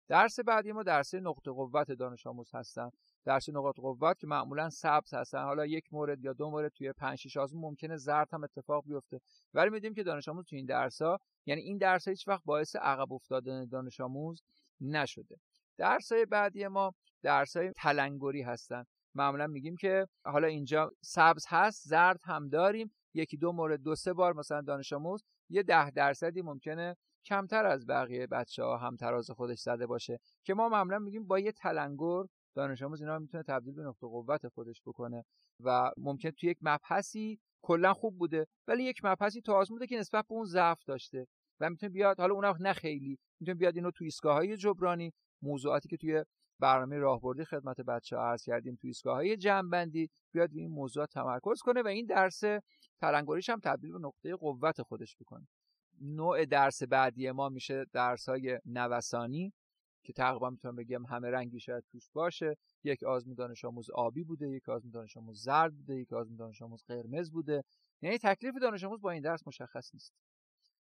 درس 0.07 0.39
بعدی 0.39 0.71
ما 0.71 0.83
درس 0.83 1.13
نقطه 1.13 1.51
قوت 1.51 1.91
دانش 1.91 2.27
آموز 2.27 2.55
هستن. 2.55 2.89
درس 3.25 3.49
نقاط 3.49 3.75
قوت 3.75 4.19
که 4.19 4.27
معمولا 4.27 4.69
سبز 4.69 5.13
هستن 5.13 5.43
حالا 5.43 5.65
یک 5.65 5.93
مورد 5.93 6.23
یا 6.23 6.33
دو 6.33 6.49
مورد 6.49 6.71
توی 6.71 6.93
5 6.93 7.19
6 7.19 7.37
آزمون 7.37 7.61
ممکنه 7.61 7.97
زرد 7.97 8.33
هم 8.33 8.43
اتفاق 8.43 8.85
بیفته. 8.85 9.19
ولی 9.53 9.69
می‌دونیم 9.69 9.93
که 9.93 10.03
دانش 10.03 10.27
آموز 10.27 10.45
تو 10.45 10.55
این 10.55 10.65
درس 10.65 11.01
ها 11.01 11.19
یعنی 11.45 11.61
این 11.61 11.77
درس 11.77 12.07
ها 12.07 12.11
هیچ 12.11 12.27
وقت 12.27 12.43
باعث 12.45 12.75
عقب 12.75 13.13
افتادن 13.13 13.65
دانش 13.65 13.99
آموز 14.01 14.43
نشده. 14.81 15.35
درس 15.77 16.11
های 16.11 16.25
بعدی 16.25 16.67
ما 16.67 16.93
درس 17.23 17.57
های 17.57 17.71
تلنگری 17.77 18.41
هستن. 18.41 18.83
معمولا 19.15 19.47
میگیم 19.47 19.75
که 19.75 20.07
حالا 20.25 20.47
اینجا 20.47 20.91
سبز 21.01 21.45
هست 21.47 21.87
زرد 21.87 22.19
هم 22.23 22.49
داریم. 22.49 22.91
یکی 23.13 23.37
دو 23.37 23.51
مورد 23.51 23.81
دو 23.81 23.95
سه 23.95 24.13
بار 24.13 24.33
مثلا 24.33 24.61
دانش 24.61 24.93
آموز 24.93 25.23
یه 25.49 25.63
ده 25.63 25.89
درصدی 25.89 26.41
ممکنه 26.41 26.95
کمتر 27.25 27.65
از 27.65 27.87
بقیه 27.87 28.27
بچه 28.27 28.63
ها 28.63 28.77
هم 28.77 28.95
تراز 28.95 29.31
خودش 29.31 29.59
زده 29.59 29.87
باشه. 29.87 30.19
که 30.43 30.53
ما 30.53 30.69
معمولا 30.69 30.99
میگیم 30.99 31.27
با 31.27 31.39
یه 31.39 31.51
تلنگر 31.51 32.23
دانش 32.55 32.81
آموز 32.81 33.01
اینا 33.01 33.19
می‌تونه 33.19 33.43
تبدیل 33.43 33.73
به 33.73 33.83
نقطه 33.83 34.07
قوت 34.07 34.47
خودش 34.47 34.81
بکنه 34.85 35.25
و 35.59 35.91
ممکن 35.97 36.31
تو 36.31 36.47
یک 36.47 36.57
مبحثی 36.61 37.39
کلا 37.61 37.93
خوب 37.93 38.17
بوده 38.17 38.47
ولی 38.67 38.83
یک 38.83 38.99
مبحثی 39.03 39.41
تو 39.41 39.65
بوده 39.69 39.87
که 39.87 39.97
نسبت 39.97 40.27
به 40.27 40.33
اون 40.33 40.45
ضعف 40.45 40.83
داشته 40.83 41.27
و 41.59 41.69
می‌تونه 41.69 41.89
بیاد 41.89 42.19
حالا 42.19 42.33
اون 42.33 42.45
نه 42.59 42.73
خیلی 42.73 43.19
می‌تونه 43.39 43.55
بیاد 43.57 43.75
اینو 43.75 43.91
تو 43.91 44.03
ایستگاه 44.03 44.35
های 44.35 44.57
جبرانی 44.57 45.13
موضوعاتی 45.41 45.89
که 45.89 45.97
توی 45.97 46.23
برنامه 46.61 46.97
راهبردی 46.97 47.45
خدمت 47.45 47.81
بچه 47.81 48.17
ها 48.17 48.29
عرض 48.31 48.43
کردیم 48.43 48.75
تو 48.75 48.87
ایستگاه 48.87 49.15
های 49.15 49.37
جنبندی 49.37 50.09
بیاد 50.31 50.49
این 50.53 50.71
موضوع 50.71 51.05
تمرکز 51.05 51.61
کنه 51.61 51.81
و 51.81 51.87
این 51.87 52.05
درس 52.05 52.41
تلنگریش 52.99 53.49
هم 53.49 53.59
تبدیل 53.59 53.91
به 53.91 53.99
نقطه 53.99 54.35
قوت 54.35 54.81
خودش 54.81 55.17
بکنه. 55.17 55.47
نوع 56.01 56.45
درس 56.45 56.83
بعدی 56.83 57.31
ما 57.31 57.49
میشه 57.49 57.85
درس 57.93 58.29
های 58.29 58.59
نوسانی 58.65 59.53
که 60.03 60.13
تقریبا 60.13 60.49
می‌تونم 60.49 60.75
بگم 60.75 61.05
همه 61.05 61.29
رنگی 61.29 61.59
شاید 61.59 61.83
توش 61.91 62.09
باشه. 62.13 62.57
یک 62.83 63.03
آزمون 63.03 63.35
دانش 63.35 63.65
آموز 63.65 63.89
آبی 63.89 64.23
بوده 64.23 64.49
یک 64.49 64.69
آزمون 64.69 64.91
دانش 64.91 65.17
آموز 65.17 65.43
زرد 65.43 65.73
بوده 65.73 65.95
یک 65.95 66.13
آزمون 66.13 66.37
دانش 66.37 66.61
آموز 66.61 66.83
قرمز 66.83 67.31
بوده. 67.31 67.63
یعنی 68.01 68.17
تکلیف 68.17 68.55
دانش 68.61 68.83
آموز 68.83 69.01
با 69.01 69.11
این 69.11 69.21
درس 69.21 69.47
مشخص 69.47 69.93
نیست. 69.93 70.13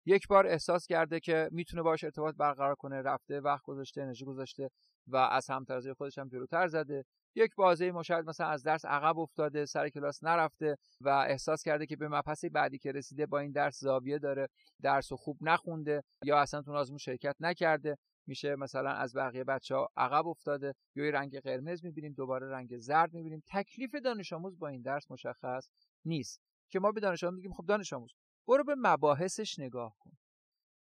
یک 0.06 0.28
بار 0.28 0.48
احساس 0.48 0.88
کرده 0.88 1.20
که 1.20 1.50
می‌تونه 1.52 1.82
باش 1.84 2.04
ارتباط 2.04 2.36
برقرار 2.36 2.76
کنه 2.76 3.02
رفته 3.02 3.40
وقت 3.40 3.64
گذاشته 3.64 4.02
انرژی 4.02 4.26
گذاشته 4.26 4.70
و 5.08 5.18
از 5.18 5.50
همترازی 5.50 5.94
خودش 5.94 6.18
هم 6.18 6.28
جلوتر 6.28 6.68
زده. 6.68 7.06
یک 7.36 7.56
بازه 7.56 7.92
مشاهد 7.92 8.30
مثلا 8.30 8.48
از 8.48 8.64
درس 8.64 8.86
عقب 8.86 9.20
افتاده 9.20 9.66
سر 9.66 9.90
کلاس 9.90 10.24
نرفته 10.24 10.78
و 11.02 11.10
احساس 11.10 11.64
کرده 11.64 11.86
که 11.86 11.96
به 11.96 12.08
مبحث 12.08 12.46
بعدی 12.46 12.78
که 12.78 12.92
رسیده 12.92 13.26
با 13.26 13.40
این 13.40 13.52
درس 13.52 13.80
زاویه 13.80 14.20
داره 14.20 14.48
درس 14.82 15.12
رو 15.12 15.18
خوب 15.18 15.38
نخونده 15.42 16.04
یا 16.24 16.40
اصلا 16.40 16.62
تو 16.62 16.74
آزمون 16.74 16.98
شرکت 16.98 17.36
نکرده. 17.40 17.98
میشه 18.28 18.56
مثلا 18.56 18.90
از 18.90 19.16
بقیه 19.16 19.44
بچه 19.44 19.76
ها 19.76 19.90
عقب 19.98 20.28
افتاده. 20.28 20.74
یا 20.96 21.10
رنگ 21.10 21.40
قرمز 21.40 21.86
می‌بینیم 21.86 22.14
دوباره 22.14 22.50
رنگ 22.50 22.78
زرد 22.78 23.14
می‌بینیم. 23.14 23.44
تکلیف 23.48 23.96
دانش 23.96 24.34
آموز 24.34 24.60
با 24.60 24.68
این 24.68 24.82
درس 24.82 25.12
مشخص 25.12 25.70
نیست. 26.06 26.42
که 26.70 26.80
ما 26.80 26.92
به 26.92 27.00
دانش 27.00 27.24
آموز 27.24 27.36
میگیم 27.36 27.54
خب 27.54 27.66
دانش 27.66 27.94
آموز 27.94 28.14
برو 28.48 28.64
به 28.64 28.76
مباحثش 28.78 29.60
نگاه 29.60 29.96
کن. 30.00 30.12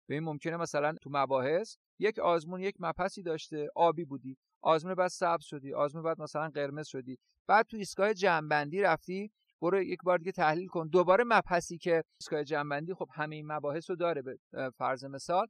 به 0.08 0.14
این 0.14 0.25
ممکنه 0.25 0.56
مثلا 0.56 0.94
تو 1.02 1.10
مباحث 1.12 1.76
یک 1.98 2.18
آزمون 2.18 2.60
یک 2.60 2.76
مپسی 2.78 3.22
داشته 3.22 3.68
آبی 3.75 4.04
بودی 4.04 4.36
آزمون 4.62 4.94
بعد 4.94 5.08
سبز 5.08 5.44
شدی 5.44 5.75
آزمون 5.75 6.04
بعد 6.04 6.20
مثلا 6.20 6.48
قرمز 6.48 6.86
شدی 6.86 7.18
بعد 7.46 7.66
تو 7.66 7.76
ایستگاه 7.76 8.14
جنبندی 8.14 8.80
رفتی 8.80 9.30
برو 9.60 9.82
یک 9.82 10.02
بار 10.02 10.18
دیگه 10.18 10.32
تحلیل 10.32 10.68
کن. 10.68 10.88
دوباره 10.88 11.25
مبحثی 11.26 11.78
که 11.78 12.04
ایستگاه 12.20 12.44
جنبندی 12.44 12.94
خب 12.94 13.08
همه 13.12 13.36
این 13.36 13.52
مباحث 13.52 13.90
رو 13.90 13.96
داره 13.96 14.22
به 14.22 14.38
فرض 14.78 15.04
مثال. 15.04 15.46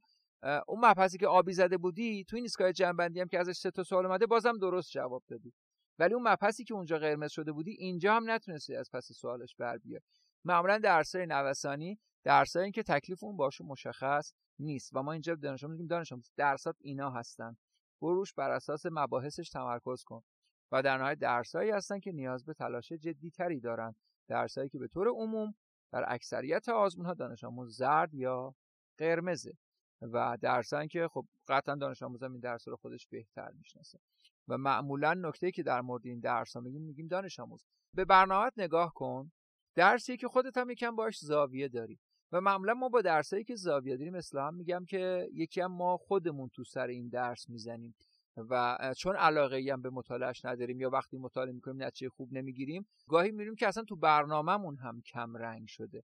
اون 0.67 0.85
مبحثی 0.85 1.17
که 1.17 1.27
آبی 1.27 1.53
زده 1.53 1.77
بودی 1.77 2.23
تو 2.23 2.35
این 2.35 2.45
ایستگاه 2.45 2.71
جنبندی 2.73 3.19
هم 3.19 3.27
که 3.27 3.39
ازش 3.39 3.57
سه 3.57 3.71
تا 3.71 3.83
سوال 3.83 4.05
اومده 4.05 4.25
بازم 4.25 4.57
درست 4.57 4.91
جواب 4.91 5.23
دادی. 5.27 5.53
ولی 5.99 6.13
اون 6.13 6.27
مبحثی 6.27 6.63
که 6.63 6.73
اونجا 6.73 6.97
قرمز 6.97 7.31
شده 7.31 7.51
بودی 7.51 7.71
اینجا 7.71 8.15
هم 8.15 8.29
نتونستی 8.29 8.75
از 8.75 8.89
پس 8.93 9.11
سوالش 9.11 9.55
بر 9.55 9.77
بیای. 9.77 10.01
معمولا 10.45 10.77
درسای 10.77 11.25
نوسانی 11.25 11.99
درسایی 12.23 12.71
که 12.71 12.83
تکلیف 12.83 13.23
اون 13.23 13.37
باشه 13.37 13.63
مشخص 13.63 14.33
نیست 14.59 14.95
و 14.95 15.03
ما 15.03 15.11
اینجا 15.11 15.35
دانش 15.35 15.63
میگیم 15.63 15.87
دانش 15.87 16.13
درسات 16.37 16.75
اینا 16.81 17.09
هستن. 17.09 17.57
بروش 18.01 18.33
بر 18.33 18.51
اساس 18.51 18.85
مباحثش 18.91 19.49
تمرکز 19.49 20.03
کن. 20.03 20.23
و 20.71 20.81
در 20.81 20.97
نهایت 20.97 21.19
درسایی 21.19 21.71
هستن 21.71 21.99
که 21.99 22.11
نیاز 22.11 22.45
به 22.45 22.53
تلاش 22.53 22.91
جدی 22.91 23.31
تری 23.31 23.59
دارن. 23.59 23.95
درسایی 24.27 24.69
که 24.69 24.79
به 24.79 24.87
طور 24.87 25.07
عموم 25.07 25.55
در 25.91 26.05
اکثریت 26.07 26.69
آزمون 26.69 27.05
ها 27.05 27.13
دانش 27.13 27.43
آموز 27.43 27.77
زرد 27.77 28.13
یا 28.13 28.55
قرمزه 28.97 29.53
و 30.01 30.37
درسایی 30.41 30.87
که 30.87 31.07
خب 31.07 31.25
قطعا 31.47 31.75
دانش 31.75 32.03
آموز 32.03 32.23
این 32.23 32.39
درس 32.39 32.67
رو 32.67 32.75
خودش 32.75 33.07
بهتر 33.07 33.51
می‌شناسه. 33.51 33.99
و 34.47 34.57
معمولا 34.57 35.13
نکته 35.13 35.51
که 35.51 35.63
در 35.63 35.81
مورد 35.81 36.05
این 36.05 36.19
درس 36.19 36.55
ها 36.55 36.61
میگیم 36.61 36.81
میگیم 36.81 37.07
دانش 37.07 37.39
آموز 37.39 37.65
به 37.93 38.05
برنامه 38.05 38.51
نگاه 38.57 38.93
کن. 38.93 39.31
درسی 39.77 40.17
که 40.17 40.27
خودت 40.27 40.57
هم 40.57 40.69
یکم 40.69 40.95
باش 40.95 41.19
زاویه 41.19 41.67
داری. 41.67 41.99
و 42.31 42.41
معمولا 42.41 42.73
ما 42.73 42.89
با 42.89 43.01
درسایی 43.01 43.43
که 43.43 43.55
زاویه 43.55 43.97
داریم 43.97 44.15
اصلا 44.15 44.51
میگم 44.51 44.85
که 44.85 45.29
یکی 45.33 45.61
هم 45.61 45.71
ما 45.71 45.97
خودمون 45.97 46.49
تو 46.49 46.63
سر 46.63 46.87
این 46.87 47.09
درس 47.09 47.49
می‌زنیم. 47.49 47.95
و 48.37 48.77
چون 48.97 49.15
علاقه 49.15 49.69
هم 49.71 49.81
به 49.81 49.89
مطالعهش 49.89 50.45
نداریم 50.45 50.81
یا 50.81 50.89
وقتی 50.89 51.17
مطالعه 51.17 51.53
می‌کنیم 51.53 51.83
نتیجه 51.83 52.09
خوب 52.09 52.33
نمی‌گیریم 52.33 52.87
گاهی 53.07 53.31
میریم 53.31 53.55
که 53.55 53.67
اصلا 53.67 53.83
تو 53.83 53.95
برنامهمون 53.95 54.77
هم 54.77 55.01
کم 55.01 55.37
رنگ 55.37 55.67
شده. 55.67 56.03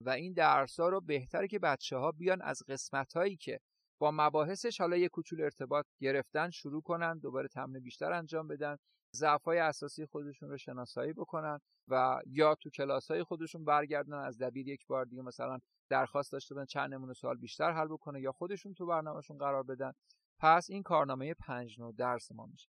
و 0.00 0.10
این 0.10 0.32
درس 0.32 0.80
ها 0.80 0.88
رو 0.88 1.00
بهتره 1.00 1.48
که 1.48 1.58
بچه 1.58 1.96
ها 1.96 2.12
بیان 2.12 2.42
از 2.42 2.62
قسمت 2.68 3.12
هایی 3.12 3.36
که 3.36 3.60
با 4.00 4.10
مباحثش 4.14 4.80
حالا 4.80 4.96
یه 4.96 5.08
کوچول 5.08 5.40
ارتباط 5.40 5.86
گرفتن 6.00 6.50
شروع 6.50 6.82
کنن 6.82 7.18
دوباره 7.18 7.48
تمرین 7.48 7.82
بیشتر 7.82 8.12
انجام 8.12 8.48
بدن 8.48 8.76
ضعف 9.16 9.44
های 9.44 9.58
اساسی 9.58 10.06
خودشون 10.06 10.50
رو 10.50 10.56
شناسایی 10.56 11.12
بکنن 11.12 11.58
و 11.88 12.20
یا 12.26 12.54
تو 12.54 12.70
کلاس 12.70 13.10
های 13.10 13.22
خودشون 13.22 13.64
برگردن 13.64 14.12
از 14.14 14.38
دبیر 14.38 14.68
یک 14.68 14.86
بار 14.86 15.04
دیگه 15.04 15.22
مثلا 15.22 15.58
درخواست 15.88 16.32
داشته 16.32 16.54
بودن 16.54 16.66
چند 16.66 16.94
نمونه 16.94 17.12
سوال 17.12 17.38
بیشتر 17.38 17.72
حل 17.72 17.88
بکنه 17.88 18.20
یا 18.20 18.32
خودشون 18.32 18.74
تو 18.74 18.86
برنامهشون 18.86 19.38
قرار 19.38 19.62
بدن. 19.62 19.92
پس 20.38 20.70
این 20.70 20.82
کارنامه 20.82 21.34
پنج 21.34 21.80
نو 21.80 21.92
درس 21.92 22.32
ما 22.32 22.46
میشه. 22.46 22.68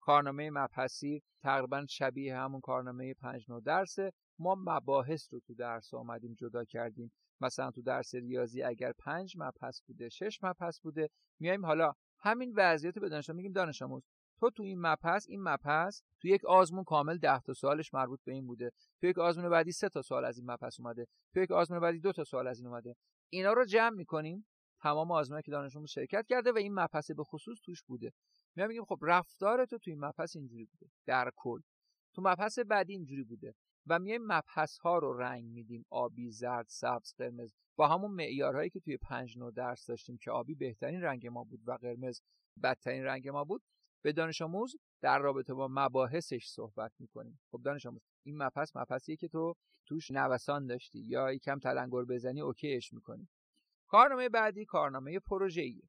کارنامه 0.00 0.50
مبحثی 0.50 1.22
تقریبا 1.42 1.86
شبیه 1.88 2.36
همون 2.36 2.60
کارنامه 2.60 3.14
پنج 3.14 3.50
نو 3.50 3.60
درسه. 3.60 4.12
ما 4.40 4.54
مباحث 4.54 5.32
رو 5.32 5.40
تو 5.40 5.54
درس 5.54 5.94
آمدیم 5.94 6.34
جدا 6.34 6.64
کردیم. 6.64 7.12
مثلا 7.40 7.70
تو 7.70 7.82
درس 7.82 8.14
ریاضی 8.14 8.62
اگر 8.62 8.92
پنج 8.92 9.34
مبحث 9.38 9.80
بوده 9.80 10.08
شش 10.08 10.38
مبحث 10.42 10.80
بوده 10.80 11.10
میایم 11.40 11.66
حالا 11.66 11.92
همین 12.18 12.52
وضعیت 12.56 12.96
رو 12.96 13.02
به 13.02 13.08
دانش 13.08 13.30
میگیم 13.30 13.52
دانش 13.52 13.82
آموز 13.82 14.02
تو 14.40 14.50
تو 14.50 14.62
این 14.62 14.80
مبحث 14.80 15.26
این 15.28 15.42
مبحث 15.42 16.02
تو 16.20 16.28
یک 16.28 16.44
آزمون 16.44 16.84
کامل 16.84 17.18
10 17.18 17.40
تا 17.40 17.52
سوالش 17.52 17.94
مربوط 17.94 18.20
به 18.24 18.32
این 18.32 18.46
بوده. 18.46 18.70
تو 19.00 19.06
یک 19.06 19.18
آزمون 19.18 19.50
بعدی 19.50 19.72
سه 19.72 19.88
تا 19.88 20.02
سوال 20.02 20.24
از 20.24 20.38
این 20.38 20.50
مبحث 20.50 20.80
اومده. 20.80 21.06
تو 21.34 21.40
یک 21.40 21.50
آزمون 21.50 21.80
بعدی 21.80 22.00
دو 22.00 22.12
تا 22.12 22.24
سوال 22.24 22.46
از 22.46 22.58
این 22.58 22.68
اومده. 22.68 22.96
اینا 23.30 23.52
رو 23.52 23.64
جمع 23.64 23.96
می‌کنیم. 23.96 24.46
تمام 24.82 25.10
آزمونایی 25.12 25.42
که 25.42 25.50
دانش 25.50 25.76
شرکت 25.88 26.26
کرده 26.26 26.52
و 26.52 26.56
این 26.56 26.74
مبحث 26.74 27.10
به 27.10 27.24
خصوص 27.24 27.58
توش 27.64 27.82
بوده. 27.82 28.12
میام 28.56 28.68
میگیم 28.68 28.84
خب 28.84 28.98
رفتار 29.02 29.64
تو 29.64 29.78
تو 29.78 29.90
این 29.90 30.04
مبحث 30.04 30.36
اینجوری 30.36 30.64
بوده. 30.64 30.90
در 31.06 31.30
کل. 31.36 31.60
تو 32.14 32.22
مبحث 32.22 32.58
بعدی 32.58 32.92
اینجوری 32.92 33.22
بوده. 33.22 33.54
و 33.90 33.98
میایم 33.98 34.22
مبحث 34.26 34.78
ها 34.78 34.98
رو 34.98 35.12
رنگ 35.12 35.44
میدیم. 35.44 35.84
آبی 35.90 36.30
زرد 36.30 36.66
سبز 36.68 37.14
قرمز. 37.14 37.54
با 37.76 37.88
همون 37.88 38.10
معیارهایی 38.10 38.70
که 38.70 38.80
توی 38.80 38.96
پنج 38.96 39.38
نو 39.38 39.50
درس 39.50 39.86
داشتیم 39.86 40.16
که 40.16 40.30
آبی 40.30 40.54
بهترین 40.54 41.02
رنگ 41.02 41.26
ما 41.26 41.44
بود 41.44 41.60
و 41.68 41.72
قرمز 41.72 42.20
بدترین 42.62 43.04
رنگ 43.04 43.28
ما 43.28 43.44
بود 43.44 43.62
به 44.02 44.12
دانش 44.12 44.42
آموز 44.42 44.76
در 45.00 45.18
رابطه 45.18 45.54
با 45.54 45.68
مباحثش 45.70 46.46
صحبت 46.46 46.92
می‌کنیم. 46.98 47.40
خب 47.50 47.62
دانش 47.64 47.86
آموز 47.86 48.02
این 48.22 48.42
مبحث 48.42 48.76
مبحثیه 48.76 49.16
که 49.16 49.28
تو 49.28 49.54
توش 49.86 50.10
نوسان 50.10 50.66
داشتی 50.66 50.98
یا 50.98 51.32
یکم 51.32 51.58
تلنگر 51.58 52.04
بزنی 52.04 52.40
اوکیش 52.40 52.92
می‌کنی. 52.92 53.28
کارنامه 53.88 54.28
بعدی 54.28 54.64
کارنامه 54.64 55.18
پروژه‌ایه. 55.18 55.82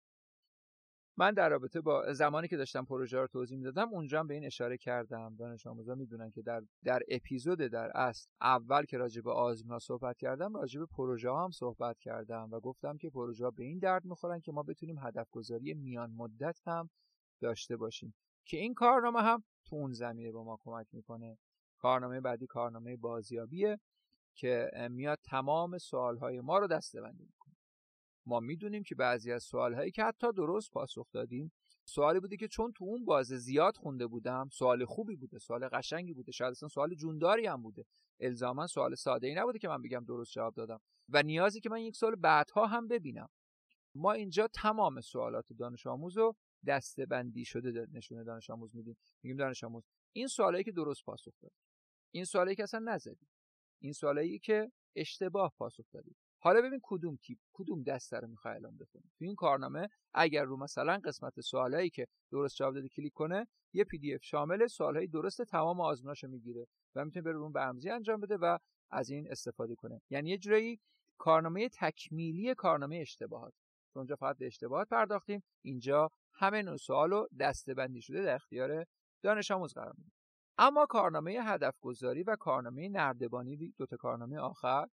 من 1.22 1.34
در 1.34 1.50
رابطه 1.50 1.82
با 1.82 2.14
زمانی 2.14 2.48
که 2.48 2.58
داشتم 2.58 2.86
پروژه 2.86 3.18
رو 3.20 3.28
توضیح 3.28 3.58
می‌دادم 3.58 3.90
اونجا 3.90 4.20
هم 4.20 4.28
به 4.28 4.34
این 4.34 4.46
اشاره 4.46 4.78
کردم. 4.78 5.36
دانش 5.36 5.68
آموزا 5.68 5.96
می‌دونن 5.96 6.32
که 6.32 6.42
در 6.42 6.62
در 6.84 7.00
اپیزود 7.10 7.60
در 7.60 7.92
اصل 7.98 8.30
اول 8.42 8.86
که 8.86 8.98
راجع 8.98 9.22
به 9.22 9.32
آزمون 9.32 9.80
صحبت 9.80 10.18
کردم 10.18 10.58
راجع 10.58 10.80
به 10.80 10.86
پروژه 10.86 11.30
ها 11.30 11.44
هم 11.44 11.52
صحبت 11.52 12.00
کردم 12.00 12.50
و 12.52 12.60
گفتم 12.60 12.98
که 12.98 13.10
پروژه 13.10 13.46
ها 13.46 13.52
به 13.52 13.64
این 13.64 13.80
درد 13.80 14.06
می‌خورن 14.06 14.40
که 14.40 14.52
ما 14.52 14.64
بتونیم 14.64 15.00
هدف 15.00 15.30
گذاری 15.32 15.74
میان 15.74 16.12
مدت 16.12 16.60
هم 16.66 16.90
داشته 17.42 17.78
باشیم. 17.78 18.14
که 18.46 18.58
این 18.58 18.74
کارنامه 18.74 19.22
هم 19.22 19.44
تو 19.66 19.76
اون 19.76 19.94
زمینه 19.94 20.32
به 20.32 20.40
ما 20.40 20.58
کمک 20.64 20.88
می‌کنه. 20.92 21.38
کارنامه 21.78 22.22
بعدی 22.22 22.48
کارنامه 22.48 22.98
بازیابیه 22.98 23.80
که 24.36 24.72
میاد 24.90 25.20
تمام 25.24 25.78
سوالهای 25.78 26.42
ما 26.42 26.58
رو 26.58 26.68
دسته‌بندی 26.68 27.24
می‌کنه. 27.24 27.41
ما 28.26 28.40
می‌دونیم 28.40 28.84
که 28.84 28.96
بعضی 28.96 29.32
از 29.32 29.44
سوالهایی 29.44 29.92
که 29.92 30.04
حتی 30.04 30.32
درست 30.32 30.72
پاسخ 30.72 31.08
دادیم 31.12 31.52
سوالی 31.86 32.20
بوده 32.20 32.38
که 32.38 32.48
چون 32.48 32.74
تو 32.74 32.86
اون 32.86 33.06
بازه 33.06 33.38
زیاد 33.38 33.78
خونده 33.78 34.08
بودم 34.08 34.50
سوال 34.52 34.86
خوبی 34.86 35.16
بوده 35.16 35.40
سوال 35.40 35.70
قشنگی 35.70 36.14
بوده 36.14 36.32
شاید 36.32 36.52
اصلا 36.52 36.70
سوال 36.70 36.96
جونداری 36.96 37.46
هم 37.46 37.62
بوده 37.62 37.86
الزاما 38.20 38.68
سوال 38.68 38.96
ساده 38.96 39.28
ای 39.28 39.36
نبوده 39.36 39.60
که 39.60 39.68
من 39.68 39.82
بگم 39.82 40.06
درست 40.08 40.32
جواب 40.32 40.54
دادم. 40.56 40.80
و 41.10 41.24
نیازی 41.24 41.60
که 41.60 41.70
من 41.70 41.82
یک 41.82 41.96
سال 41.96 42.16
بعدها 42.16 42.68
هم 42.68 42.88
ببینم. 42.88 43.30
ما 43.96 44.12
اینجا 44.12 44.48
تمام 44.48 45.02
سوالات 45.02 45.54
دانش 45.54 45.88
آموز 45.88 46.18
رو 46.18 46.36
دسته 46.68 47.06
بندی 47.06 47.46
شده 47.46 47.88
نشونه 47.92 48.24
دانش 48.24 48.50
آموز 48.50 48.76
میدیم. 48.76 48.98
میگیم 49.24 49.38
دانش 49.38 49.64
آموز 49.64 49.84
این 50.14 50.28
سوالایی 50.28 50.64
که 50.64 50.72
درست 50.72 51.04
پاسخ 51.04 51.34
داد 51.42 51.52
این 52.12 52.26
سوالایی 52.26 52.56
که 52.56 52.64
اصلا 52.64 52.80
نزدی 52.80 53.28
این 53.82 53.94
سوالایی 53.94 54.40
که 54.40 54.72
اشتباه 54.96 55.54
پاسخ 55.58 55.86
دادی 55.92 56.16
حالا 56.44 56.62
ببین 56.62 56.80
کدوم 56.84 57.16
تیپ 57.16 57.40
کدوم 57.54 57.84
دسته 57.84 58.20
رو 58.20 58.28
می‌خوای 58.28 58.56
الان 58.56 58.78
بخونی. 58.78 59.12
تو 59.18 59.26
این 59.26 59.36
کارنامه 59.36 59.88
اگر 60.14 60.44
رو 60.44 60.58
مثلا 60.58 61.00
قسمت 61.06 61.40
سوالایی 61.40 61.90
که 61.90 62.08
درست 62.32 62.56
جواب 62.56 62.74
دادی 62.74 62.90
کلیک 62.90 63.14
کنه 63.14 63.48
یه 63.74 63.84
PDF 63.84 64.24
شامل 64.24 64.68
سوالهای 64.68 65.08
درست 65.08 65.42
تمام 65.42 65.82
آزموناشو 65.82 66.28
می‌گیره 66.28 66.68
و 66.96 67.06
می‌تونه 67.06 67.24
بره 67.24 67.38
اون 67.38 67.52
برنامه‌ریزی 67.52 67.90
انجام 67.90 68.20
بده 68.20 68.38
و 68.38 68.58
از 68.92 69.10
این 69.10 69.32
استفاده 69.32 69.76
کنه. 69.76 70.02
یعنی 70.10 70.30
یه 70.30 70.38
جورایی 70.38 70.80
کارنامه 71.18 71.70
تکمیلی 71.70 72.56
کارنامه 72.56 72.98
اشتباهات. 72.98 73.54
اونجا 73.96 74.16
فقط 74.16 74.38
به 74.38 74.48
اشتباهات 74.48 74.90
پرداختیم. 74.90 75.44
اینجا 75.62 76.10
همه 76.34 76.62
نوع 76.62 76.78
سوال 76.78 77.10
رو 77.10 77.28
دستبندی 77.40 78.02
شده 78.02 78.22
در 78.22 78.36
اختیار 78.36 78.86
دانش 79.24 79.52
آموز 79.52 79.74
قرار 79.74 79.94
میدیم. 79.98 80.14
اما 80.58 80.86
کارنامه 80.86 81.32
هدف 81.32 81.76
گذاری 81.82 82.24
و 82.24 82.36
کارنامه 82.36 82.90
نردبانی 82.90 83.74
تا 83.90 83.98
کارنامه 83.98 84.40
آخر 84.40 84.88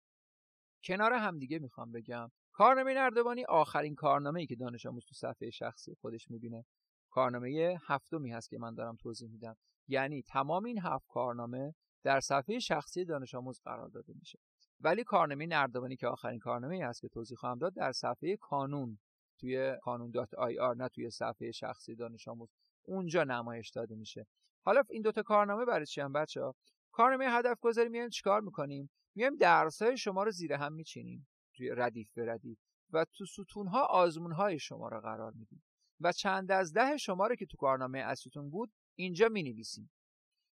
کنار 0.83 1.13
همدیگه 1.13 1.59
می‌خوام 1.59 1.91
بگم. 1.91 2.31
کارنامه 2.51 2.93
نردبانی 2.93 3.45
آخرین 3.45 3.95
کارنامه 3.95 4.39
ای 4.39 4.45
که 4.47 4.55
دانش 4.55 4.85
آموز 4.85 5.05
تو 5.05 5.15
صفحه 5.15 5.49
شخصی 5.49 5.95
خودش 5.95 6.31
می‌بینه. 6.31 6.65
کارنامه 7.09 7.79
هفتمی 7.87 8.31
هست 8.31 8.49
که 8.49 8.57
من 8.57 8.73
دارم 8.73 8.95
توضیح 8.95 9.29
میدم. 9.29 9.55
یعنی 9.87 10.21
تمام 10.21 10.65
این 10.65 10.79
هفت 10.81 11.07
کارنامه 11.07 11.75
در 12.03 12.19
صفحه 12.19 12.59
شخصی 12.59 13.05
دانش 13.05 13.35
آموز 13.35 13.61
قرار 13.65 13.89
داده 13.89 14.13
میشه. 14.19 14.39
ولی 14.79 15.03
کارنامه 15.03 15.45
نردبانی 15.45 15.95
که 15.95 16.07
آخرین 16.07 16.39
کارنامه 16.39 16.75
ای 16.75 16.81
هست 16.81 17.01
که 17.01 17.07
توضیح 17.07 17.37
خواهم 17.37 17.57
داد 17.57 17.73
در 17.73 17.91
صفحه 17.91 18.37
کانون 18.37 18.99
توی 19.39 19.77
کانون 19.81 20.11
dot 20.11 20.33
IR 20.33 20.75
نه 20.75 20.89
توی 20.89 21.09
صفحه 21.09 21.51
شخصی 21.51 21.95
دانش 21.95 22.27
آموز. 22.27 22.49
اونجا 22.83 23.23
نمایش 23.23 23.69
داده 23.69 23.95
میشه. 23.95 24.27
حالا 24.65 24.83
این 24.89 25.01
دوتا 25.01 25.23
کارنامه 25.23 25.65
برای 25.65 25.85
چی 25.85 26.01
هم 26.01 26.13
بچه 26.13 26.41
ها 26.41 26.55
کارنامه 26.97 27.25
هدف 27.25 27.59
گذاری 27.61 27.89
میایم 27.89 28.09
چیکار 28.09 28.41
می‌کنیم؟ 28.41 28.89
میایم 29.15 29.35
درس 29.35 29.81
های 29.81 29.97
شما 29.97 30.23
رو 30.23 30.31
زیر 30.31 30.53
هم 30.53 30.73
میچینیم 30.73 31.27
توی 31.55 31.69
ردیف 31.69 32.11
به 32.13 32.25
ردیف 32.25 32.59
و 32.93 33.05
تو 33.13 33.25
ستون 33.25 33.67
ها 33.67 33.85
آزمون 33.85 34.31
های 34.31 34.59
شما 34.59 34.89
رو 34.89 34.99
قرار 34.99 35.31
میدیم 35.31 35.63
و 36.01 36.11
چند 36.11 36.51
از 36.51 36.73
ده 36.73 36.97
شما 36.97 37.27
رو 37.27 37.35
که 37.35 37.45
تو 37.45 37.57
کارنامه 37.57 37.99
اصلیتون 37.99 38.49
بود 38.49 38.71
اینجا 38.95 39.29
می 39.29 39.43
نویسیم 39.43 39.91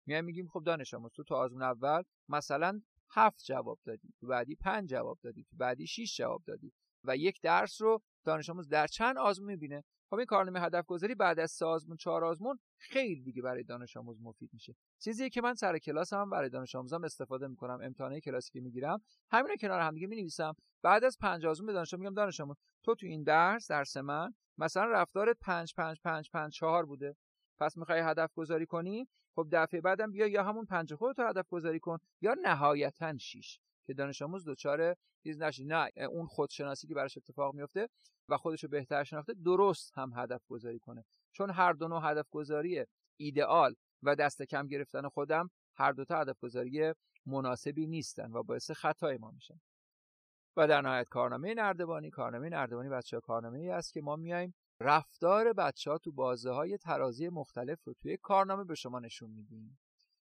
میایم 0.06 0.26
میگیم 0.26 0.48
خب 0.48 0.64
دانش 0.66 0.94
آموز 0.94 1.12
تو 1.16 1.24
تو 1.24 1.36
آزمون 1.36 1.62
اول 1.62 2.04
مثلا 2.30 2.82
هفت 3.12 3.44
جواب 3.44 3.80
دادی 3.86 4.14
تو 4.20 4.28
بعدی 4.28 4.56
پنج 4.56 4.90
جواب 4.90 5.20
دادی 5.24 5.44
تو 5.44 5.58
بعدی 5.58 5.88
شیش 5.88 6.18
جواب 6.18 6.44
دادی 6.46 6.74
و 7.04 7.18
یک 7.18 7.42
درس 7.42 7.82
رو 7.82 8.02
دانش 8.26 8.50
آموز 8.50 8.70
در 8.70 8.88
چند 8.88 9.18
آزمون 9.18 9.48
می‌بینه؟ 9.48 9.84
خب 10.12 10.18
این 10.18 10.26
کارنامه 10.26 10.62
هدف 10.62 10.86
گذاری 10.86 11.16
بعد 11.16 11.40
از 11.40 11.52
سه 11.52 11.66
آزمون 11.66 11.98
چهار 11.98 12.24
آزمون 12.24 12.60
خیلی 12.78 13.22
دیگه 13.22 13.42
برای 13.42 13.64
دانش 13.64 13.98
آموز 13.98 14.22
مفید 14.22 14.50
میشه. 14.54 14.76
چیزی 15.00 15.30
که 15.30 15.42
من 15.42 15.54
سر 15.54 15.78
کلاس 15.78 16.14
هم 16.14 16.30
برای 16.30 16.50
دانش 16.50 16.76
آموزام 16.76 17.04
استفاده 17.04 17.48
می‌کنم. 17.48 17.80
امتحانات 17.84 18.20
کلاسی 18.20 18.52
که 18.52 18.62
می‌گیرم. 18.62 19.02
همین 19.32 19.58
کنار 19.62 19.80
هم 19.80 19.94
دیگه 19.94 20.08
می‌نویسم. 20.08 20.54
بعد 20.82 21.04
از 21.04 21.18
پنج 21.18 21.46
آزمون 21.46 21.68
به 21.68 21.74
دانش 21.74 21.94
میگم 21.94 22.14
دانش 22.14 22.40
آموز 22.40 22.58
تو 22.84 22.96
تو 22.96 23.06
این 23.06 23.24
درس 23.24 23.68
درس 23.68 23.98
من 23.98 24.34
مثلا 24.58 24.86
رفتارت 24.86 25.38
5 25.42 25.74
5 25.78 26.02
5 26.04 26.30
5 26.34 26.54
4 26.54 26.86
بوده. 26.86 27.16
پس 27.60 27.78
می‌خوای 27.78 28.00
هدف 28.00 28.34
گذاری 28.34 28.66
کنی؟ 28.66 29.08
خب 29.36 29.48
دفعه 29.52 29.82
بعدم 29.82 30.12
بیا 30.12 30.28
یا 30.28 30.44
همون 30.44 30.66
پنج 30.66 30.94
خودت 30.94 31.20
رو 31.20 31.28
هدف 31.28 31.50
گذاری 31.50 31.80
کن 31.80 31.98
یا 32.22 32.36
نهایتا 32.42 33.18
6 33.18 33.60
که 33.86 33.94
دانش 33.94 34.22
آموز 34.22 34.50
دچار 34.50 34.96
چیز 35.24 35.42
نشه 35.42 35.64
نه 35.64 35.90
اون 36.10 36.26
خودشناسی 36.26 36.88
که 36.88 36.96
براش 36.96 37.18
اتفاق 37.18 37.54
میفته 37.54 37.90
و 38.30 38.38
خودشو 38.38 38.68
بهتر 38.68 39.04
شناخته 39.04 39.34
درست 39.34 39.92
هم 39.96 40.14
هدف 40.16 40.48
گذاری 40.48 40.80
کنه. 40.80 41.06
چون 41.32 41.50
هر 41.50 41.74
دو 41.74 41.88
نوع 41.88 42.12
هدف 42.12 42.30
گذاری 42.30 42.86
ایدئال 43.18 43.76
و 44.04 44.16
دست 44.16 44.42
کم 44.42 44.68
گرفتن 44.68 45.08
خودم 45.08 45.50
هر 45.76 45.92
دوتا 45.92 46.20
هدف 46.20 46.40
گذاری 46.40 46.94
مناسبی 47.26 47.88
نیستن 47.88 48.32
و 48.32 48.44
باعث 48.44 48.72
خطای 48.72 49.18
ما 49.18 49.32
میشن. 49.32 49.60
و 50.58 50.68
در 50.68 50.82
نهایت 50.82 51.10
کارنامه 51.10 51.54
نردبانی 51.54 52.10
کارنامه 52.10 52.50
نردبانی 52.50 52.90
بچه 52.90 53.20
کارنامه 53.20 53.60
ای 53.60 53.70
است 53.70 53.94
که 53.94 54.02
ما 54.02 54.16
میایم 54.16 54.54
رفتار 54.80 55.54
بچه 55.54 55.92
ها 55.92 55.98
تو 55.98 56.12
بازه 56.12 56.52
های 56.52 56.78
ترازی 56.78 57.30
مختلف 57.30 57.84
رو 57.84 57.94
توی 57.94 58.18
کارنامه 58.18 58.64
به 58.64 58.76
شما 58.76 59.00
نشون 59.00 59.30
میدیم. 59.30 59.80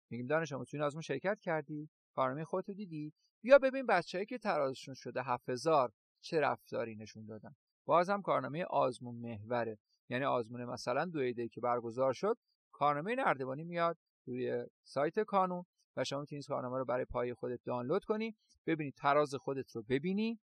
میگیم 0.09 0.27
دانش 0.27 0.53
آموز 0.53 0.69
توی 0.69 0.81
آزمون 0.81 1.01
شرکت 1.01 1.39
کردی؟ 1.39 1.89
کارنامه 2.15 2.45
خودت 2.45 2.71
دیدی؟ 2.71 3.13
بیا 3.41 3.57
ببین 3.57 3.85
بچههایی 3.85 4.25
که 4.25 4.37
ترازشون 4.37 4.93
شده 4.93 5.23
7000 5.23 5.91
چه 6.21 6.39
رفتاری 6.39 6.95
نشون 6.95 7.25
دادن. 7.25 7.55
باز 7.85 8.09
هم 8.09 8.21
کارنامه 8.21 8.63
آزمون 8.63 9.15
محوره. 9.15 9.77
یعنی 10.09 10.25
آزمون 10.25 10.65
مثلا 10.65 11.05
دو 11.05 11.19
ایده 11.19 11.47
که 11.47 11.61
برگزار 11.61 12.13
شد 12.13 12.37
کارنامه 12.71 13.15
نردبانی 13.15 13.63
میاد 13.63 13.97
روی 14.25 14.65
سایت 14.83 15.19
کانون 15.19 15.65
و 15.97 16.03
شما 16.03 16.19
می‌تونید 16.19 16.47
کارنامه 16.47 16.77
رو 16.77 16.85
برای 16.85 17.05
پای 17.05 17.33
خودت 17.33 17.59
دانلود 17.63 18.05
کنی 18.05 18.35
ببینید 18.65 18.93
تراز 18.93 19.35
خودت 19.35 19.71
رو 19.71 19.83
ببینی 19.83 20.39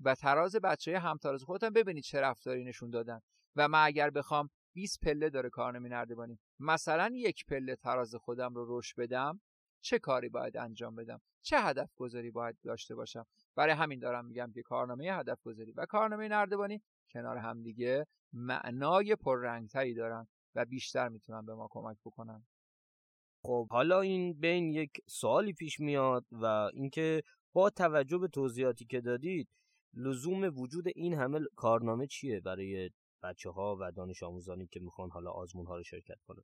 و 0.00 0.14
تراز 0.14 0.56
بچه 0.56 0.98
همتراز 0.98 1.42
خودت 1.42 1.64
هم 1.64 1.72
ببینید 1.72 2.04
چه 2.04 2.20
رفتاری 2.20 2.64
نشون 2.64 2.90
دادن. 2.90 3.20
و 3.56 3.68
من 3.68 3.84
اگر 3.84 4.10
بخوام 4.10 4.50
20 4.74 5.00
پله 5.00 5.30
داره 5.30 5.50
کارنامه 5.50 5.88
نردبانی 5.88 6.38
مثلا 6.58 7.10
یک 7.14 7.44
پله 7.46 7.76
تراز 7.76 8.14
خودم 8.14 8.54
رو 8.54 8.64
روش 8.64 8.94
بدم 8.94 9.40
چه 9.86 9.98
کاری 9.98 10.28
باید 10.28 10.56
انجام 10.56 10.94
بدم؟ 10.94 11.20
چه 11.42 11.60
هدف 11.60 11.94
گذاری 11.94 12.30
باید 12.30 12.56
داشته 12.62 12.94
باشم؟ 12.94 13.26
برای 13.56 13.74
همین 13.74 13.98
دارم 13.98 14.24
میگم 14.24 14.52
که 14.54 14.62
کارنامه 14.62 15.04
هدف 15.12 15.42
گذاری 15.42 15.72
و 15.72 15.86
کارنامه 15.86 16.28
نردبانی 16.28 16.82
کنار 17.10 17.36
همدیگه 17.36 18.06
معنای 18.32 19.16
پررنگتری 19.16 19.94
دارن 19.94 20.26
و 20.54 20.64
بیشتر 20.64 21.08
می‌تونن 21.08 21.46
به 21.46 21.54
ما 21.54 21.68
کمک 21.70 21.96
بکنن. 22.04 22.46
خب 23.42 23.68
حالا 23.70 24.00
این 24.00 24.32
بین 24.32 24.72
یک 24.72 24.90
سوالی 25.08 25.52
پیش 25.52 25.80
میاد 25.80 26.26
و 26.32 26.44
اینکه 26.74 27.22
با 27.52 27.70
توجه 27.70 28.18
به 28.18 28.28
توضیحاتی 28.28 28.84
که 28.84 29.00
دادید 29.00 29.48
لزوم 29.94 30.58
وجود 30.58 30.84
این 30.96 31.14
همه 31.14 31.40
کارنامه 31.56 32.06
چیه 32.06 32.40
برای 32.40 32.90
بچه 33.22 33.50
ها 33.50 33.76
و 33.80 33.92
دانش 33.92 34.22
آموزانی 34.22 34.66
که 34.66 34.80
می‌خوان 34.80 35.10
حالا 35.10 35.30
آزمون 35.30 35.66
ها 35.66 35.76
رو 35.76 35.82
شرکت 35.82 36.20
کنن؟ 36.26 36.42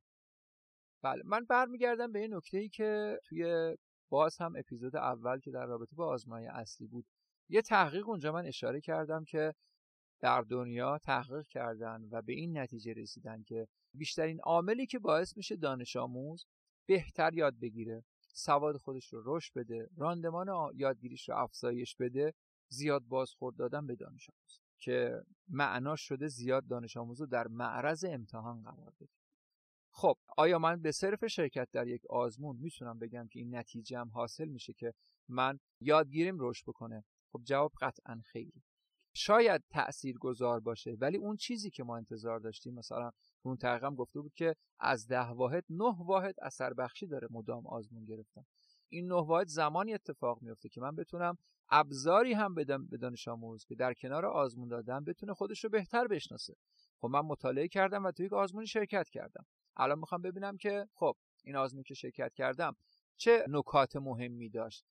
بله 1.03 1.23
من 1.25 1.45
برمیگردم 1.45 2.11
به 2.11 2.19
این 2.19 2.33
نکته 2.33 2.57
ای 2.57 2.69
که 2.69 3.19
توی 3.23 3.75
باز 4.09 4.37
هم 4.37 4.53
اپیزود 4.57 4.95
اول 4.95 5.39
که 5.39 5.51
در 5.51 5.65
رابطه 5.65 5.95
با 5.95 6.07
آزمای 6.07 6.47
اصلی 6.47 6.87
بود 6.87 7.05
یه 7.49 7.61
تحقیق 7.61 8.09
اونجا 8.09 8.31
من 8.31 8.45
اشاره 8.45 8.81
کردم 8.81 9.23
که 9.23 9.53
در 10.21 10.41
دنیا 10.41 10.97
تحقیق 10.97 11.47
کردن 11.47 12.07
و 12.11 12.21
به 12.21 12.33
این 12.33 12.57
نتیجه 12.57 12.93
رسیدن 12.93 13.43
که 13.43 13.67
بیشترین 13.93 14.39
عاملی 14.39 14.85
که 14.85 14.99
باعث 14.99 15.37
میشه 15.37 15.55
دانش 15.55 15.95
آموز 15.95 16.45
بهتر 16.85 17.33
یاد 17.33 17.59
بگیره 17.59 18.03
سواد 18.33 18.77
خودش 18.77 19.13
رو 19.13 19.21
رشد 19.25 19.53
بده 19.55 19.89
راندمان 19.97 20.47
یادگیریش 20.75 21.29
رو 21.29 21.35
افزایش 21.35 21.95
بده 21.95 22.33
زیاد 22.69 23.03
بازخورد 23.03 23.55
دادن 23.55 23.87
به 23.87 23.95
دانش 23.95 24.29
آموز 24.29 24.59
که 24.79 25.23
معناش 25.47 26.01
شده 26.01 26.27
زیاد 26.27 26.67
دانش 26.67 26.97
آموز 26.97 27.21
رو 27.21 27.27
در 27.27 27.47
معرض 27.47 28.05
امتحان 28.07 28.61
قرار 28.61 28.93
بده. 28.99 29.22
خب 29.95 30.17
آیا 30.37 30.59
من 30.59 30.81
به 30.81 30.91
صرف 30.91 31.27
شرکت 31.27 31.67
در 31.71 31.87
یک 31.87 32.05
آزمون 32.05 32.57
می‌تونم 32.57 32.99
بگم 32.99 33.27
که 33.27 33.39
این 33.39 33.55
نتیجه 33.55 33.99
هم 33.99 34.09
حاصل 34.09 34.47
میشه 34.47 34.73
که 34.73 34.93
من 35.27 35.59
یادگیریم 35.79 36.37
رشد 36.39 36.65
بکنه؟ 36.65 37.03
خب 37.31 37.41
جواب 37.43 37.71
قطعا 37.81 38.21
خیلی. 38.25 38.63
شاید 39.15 39.63
تأثیر 39.69 40.17
گذار 40.17 40.59
باشه 40.59 40.97
ولی 40.99 41.17
اون 41.17 41.35
چیزی 41.37 41.69
که 41.69 41.83
ما 41.83 41.97
انتظار 41.97 42.39
داشتیم 42.39 42.73
مثلا 42.73 43.11
اون 43.41 43.57
تحقیقم 43.57 43.95
گفته 43.95 44.21
بود 44.21 44.33
که 44.33 44.55
از 44.79 45.07
ده 45.07 45.27
واحد 45.27 45.65
نه 45.69 45.95
واحد 45.99 46.35
اثر 46.41 46.73
بخشی 46.73 47.07
داره 47.07 47.27
مدام 47.31 47.67
آزمون 47.67 48.05
گرفتن. 48.05 48.45
این 48.89 49.07
نه 49.07 49.25
واحد 49.25 49.47
زمانی 49.47 49.93
اتفاق 49.93 50.41
میفته 50.41 50.69
که 50.69 50.81
من 50.81 50.95
بتونم 50.95 51.37
ابزاری 51.69 52.33
هم 52.33 52.55
بدم 52.55 52.85
به 52.85 52.97
دانش 52.97 53.27
آموز 53.27 53.65
که 53.65 53.75
در 53.75 53.93
کنار 53.93 54.25
آزمون 54.25 54.67
دادن 54.67 55.03
بتونه 55.03 55.33
خودش 55.33 55.63
رو 55.63 55.69
بهتر 55.69 56.07
بشناسه. 56.07 56.55
خب 57.01 57.07
من 57.07 57.19
مطالعه 57.19 57.67
کردم 57.67 58.05
و 58.05 58.11
توی 58.11 58.25
یک 58.25 58.33
آزمونی 58.33 58.67
شرکت 58.67 59.09
کردم. 59.09 59.45
الان 59.77 59.99
می‌خوام 59.99 60.21
ببینم 60.21 60.57
که 60.57 60.87
خب 60.93 61.15
این 61.43 61.55
آزمون 61.55 61.83
که 61.83 61.93
شرکت 61.93 62.33
کردم 62.33 62.75
چه 63.17 63.45
نکات 63.49 63.95
مهمی 63.95 64.49
داشت. 64.49 64.85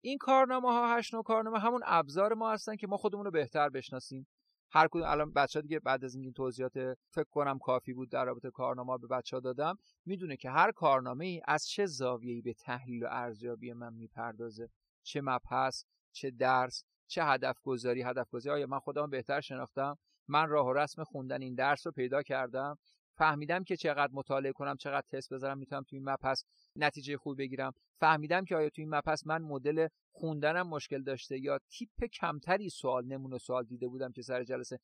این 0.00 0.18
کارنامه 0.18 0.68
ها 0.68 0.96
هشت 0.96 1.14
نوع 1.14 1.22
کارنامه 1.22 1.58
همون 1.58 1.82
ابزار 1.84 2.34
ما 2.34 2.52
هستن 2.52 2.76
که 2.76 2.86
ما 2.86 2.96
خودمون 2.96 3.24
رو 3.24 3.30
بهتر 3.30 3.68
بشناسیم. 3.68 4.26
هر 4.72 4.88
کدوم 4.88 5.06
الان 5.06 5.32
بچه 5.32 5.62
دیگه 5.62 5.80
بعد 5.80 6.04
از 6.04 6.14
این 6.14 6.32
توضیحات 6.32 6.72
فکر 7.10 7.28
کنم 7.30 7.58
کافی 7.58 7.92
بود 7.92 8.10
در 8.10 8.24
رابطه 8.24 8.50
کارنامه 8.50 8.98
به 8.98 9.06
بچه 9.06 9.36
ها 9.36 9.40
دادم 9.40 9.78
می‌دونه 10.06 10.36
که 10.36 10.50
هر 10.50 10.72
کارنامه 10.72 11.26
ای 11.26 11.42
از 11.44 11.68
چه 11.68 11.86
زاویه‌ای 11.86 12.42
به 12.42 12.54
تحلیل 12.54 13.04
و 13.04 13.08
ارزیابی 13.10 13.72
من 13.72 13.92
می‌پردازه. 13.92 14.68
چه 15.02 15.20
مبحث 15.20 15.84
چه 16.12 16.30
درس 16.30 16.84
چه 17.06 17.24
هدف 17.24 17.60
گذاری 17.62 18.02
هدف 18.02 18.30
گذاری 18.30 18.56
آیا 18.56 18.66
من 18.66 18.78
خودم 18.78 19.10
بهتر 19.10 19.40
شناختم؟ 19.40 19.98
من 20.28 20.48
راه 20.48 20.66
و 20.66 20.72
رسم 20.72 21.04
خوندن 21.04 21.42
این 21.42 21.54
درس 21.54 21.86
رو 21.86 21.92
پیدا 21.92 22.22
کردم؟ 22.22 22.78
فهمیدم 23.20 23.64
که 23.64 23.76
چقدر 23.76 24.12
مطالعه 24.12 24.52
کنم 24.52 24.76
چقدر 24.76 25.06
تست 25.10 25.32
بذارم 25.32 25.58
می‌تونم 25.58 25.82
توی 25.82 25.98
این 25.98 26.08
مبحث 26.08 26.44
نتیجه 26.76 27.16
خوب 27.16 27.38
بگیرم. 27.38 27.72
فهمیدم 27.98 28.44
که 28.44 28.56
آیا 28.56 28.70
توی 28.70 28.84
این 28.84 28.94
مبحث 28.94 29.26
من 29.26 29.42
مدل 29.42 29.88
خوندنم 30.12 30.68
مشکل 30.68 31.02
داشته 31.02 31.38
یا 31.38 31.58
تیپ 31.70 32.04
کمتری 32.04 32.68
سوال 32.68 33.06
نمونه 33.06 33.38
سوال 33.38 33.64
دیده 33.64 33.88
بودم 33.88 34.12
که 34.12 34.22
سر 34.22 34.44
جلسه 34.44 34.78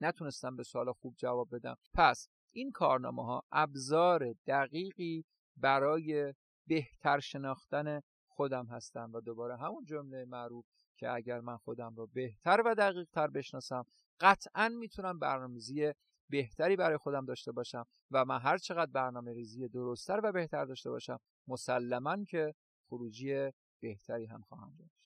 نتونستم 0.00 0.56
به 0.56 0.62
سوال 0.62 0.92
خوب 0.92 1.14
جواب 1.16 1.54
بدم. 1.54 1.76
پس 1.94 2.28
این 2.52 2.70
کارنامه 2.70 3.24
ها 3.24 3.42
ابزار 3.52 4.34
دقیقی 4.46 5.24
برای 5.56 6.34
بهتر 6.66 7.20
شناختن 7.20 8.00
خودم 8.28 8.66
هستم 8.66 9.10
و 9.14 9.20
دوباره 9.20 9.56
همون 9.56 9.84
جمله 9.84 10.24
معروف 10.24 10.66
که 10.96 11.10
اگر 11.10 11.40
من 11.40 11.56
خودم 11.56 11.94
رو 11.94 12.06
بهتر 12.06 12.62
و 12.66 12.74
دقیق 12.74 13.08
تر 13.12 13.26
بشناسم 13.26 13.84
قطعا 14.20 14.68
می‌تونم 14.68 15.18
برنامه‌ریزی 15.18 15.92
بهتری 16.30 16.76
برای 16.76 16.96
خودم 16.96 17.24
داشته 17.24 17.52
باشم 17.52 17.86
و 18.10 18.24
من 18.24 18.38
هر 18.38 18.58
چقدر 18.58 18.90
برنامه 18.90 19.32
ریزی 19.32 19.68
درستتر 19.68 20.20
و 20.24 20.32
بهتر 20.32 20.64
داشته 20.64 20.90
باشم 20.90 21.18
مسلما 21.48 22.24
که 22.24 22.54
خروجی 22.88 23.50
بهتری 23.80 24.26
هم 24.26 24.40
خواهم 24.48 24.74
داشت. 24.78 25.00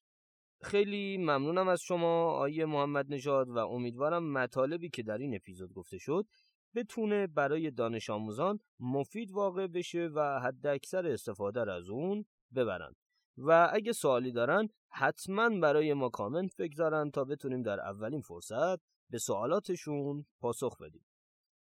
خیلی 0.62 1.18
ممنونم 1.18 1.68
از 1.68 1.82
شما 1.82 2.30
آیه 2.30 2.66
محمد 2.66 3.12
نژاد 3.12 3.48
و 3.48 3.58
امیدوارم 3.58 4.32
مطالبی 4.32 4.90
که 4.90 5.02
در 5.02 5.18
این 5.18 5.34
اپیزود 5.34 5.72
گفته 5.72 5.98
شد 5.98 6.26
بتونه 6.74 7.26
برای 7.26 7.70
دانش 7.70 8.10
آموزان 8.10 8.58
مفید 8.80 9.30
واقع 9.30 9.66
بشه 9.66 10.10
و 10.14 10.40
حد 10.40 10.66
اکثر 10.66 11.06
استفاده 11.06 11.72
از 11.72 11.88
اون 11.88 12.24
ببرن 12.54 12.94
و 13.38 13.70
اگه 13.72 13.92
سوالی 13.92 14.32
دارن 14.32 14.68
حتما 14.88 15.48
برای 15.48 15.94
ما 15.94 16.08
کامنت 16.08 16.56
بگذارن 16.56 17.10
تا 17.10 17.24
بتونیم 17.24 17.62
در 17.62 17.80
اولین 17.80 18.20
فرصت 18.20 18.78
به 19.10 19.18
سوالاتشون 19.18 20.26
پاسخ 20.40 20.76
بدیم. 20.82 21.06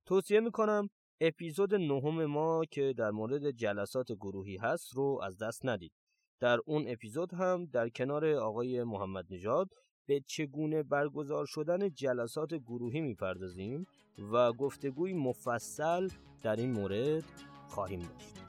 توصیه 0.09 0.39
می‌کنم 0.39 0.89
اپیزود 1.21 1.75
نهم 1.75 2.25
ما 2.25 2.65
که 2.71 2.93
در 2.97 3.11
مورد 3.11 3.51
جلسات 3.51 4.11
گروهی 4.11 4.57
هست 4.57 4.93
رو 4.93 5.19
از 5.23 5.37
دست 5.37 5.65
ندید. 5.65 5.91
در 6.39 6.59
اون 6.65 6.85
اپیزود 6.87 7.33
هم 7.33 7.65
در 7.65 7.89
کنار 7.89 8.25
آقای 8.25 8.83
محمد 8.83 9.25
نژاد 9.29 9.69
به 10.07 10.21
چگونه 10.27 10.83
برگزار 10.83 11.45
شدن 11.45 11.89
جلسات 11.89 12.53
گروهی 12.53 13.01
می‌پردازیم 13.01 13.85
و 14.31 14.53
گفتگوی 14.53 15.13
مفصل 15.13 16.09
در 16.41 16.55
این 16.55 16.71
مورد 16.71 17.23
خواهیم 17.67 17.99
داشت. 17.99 18.48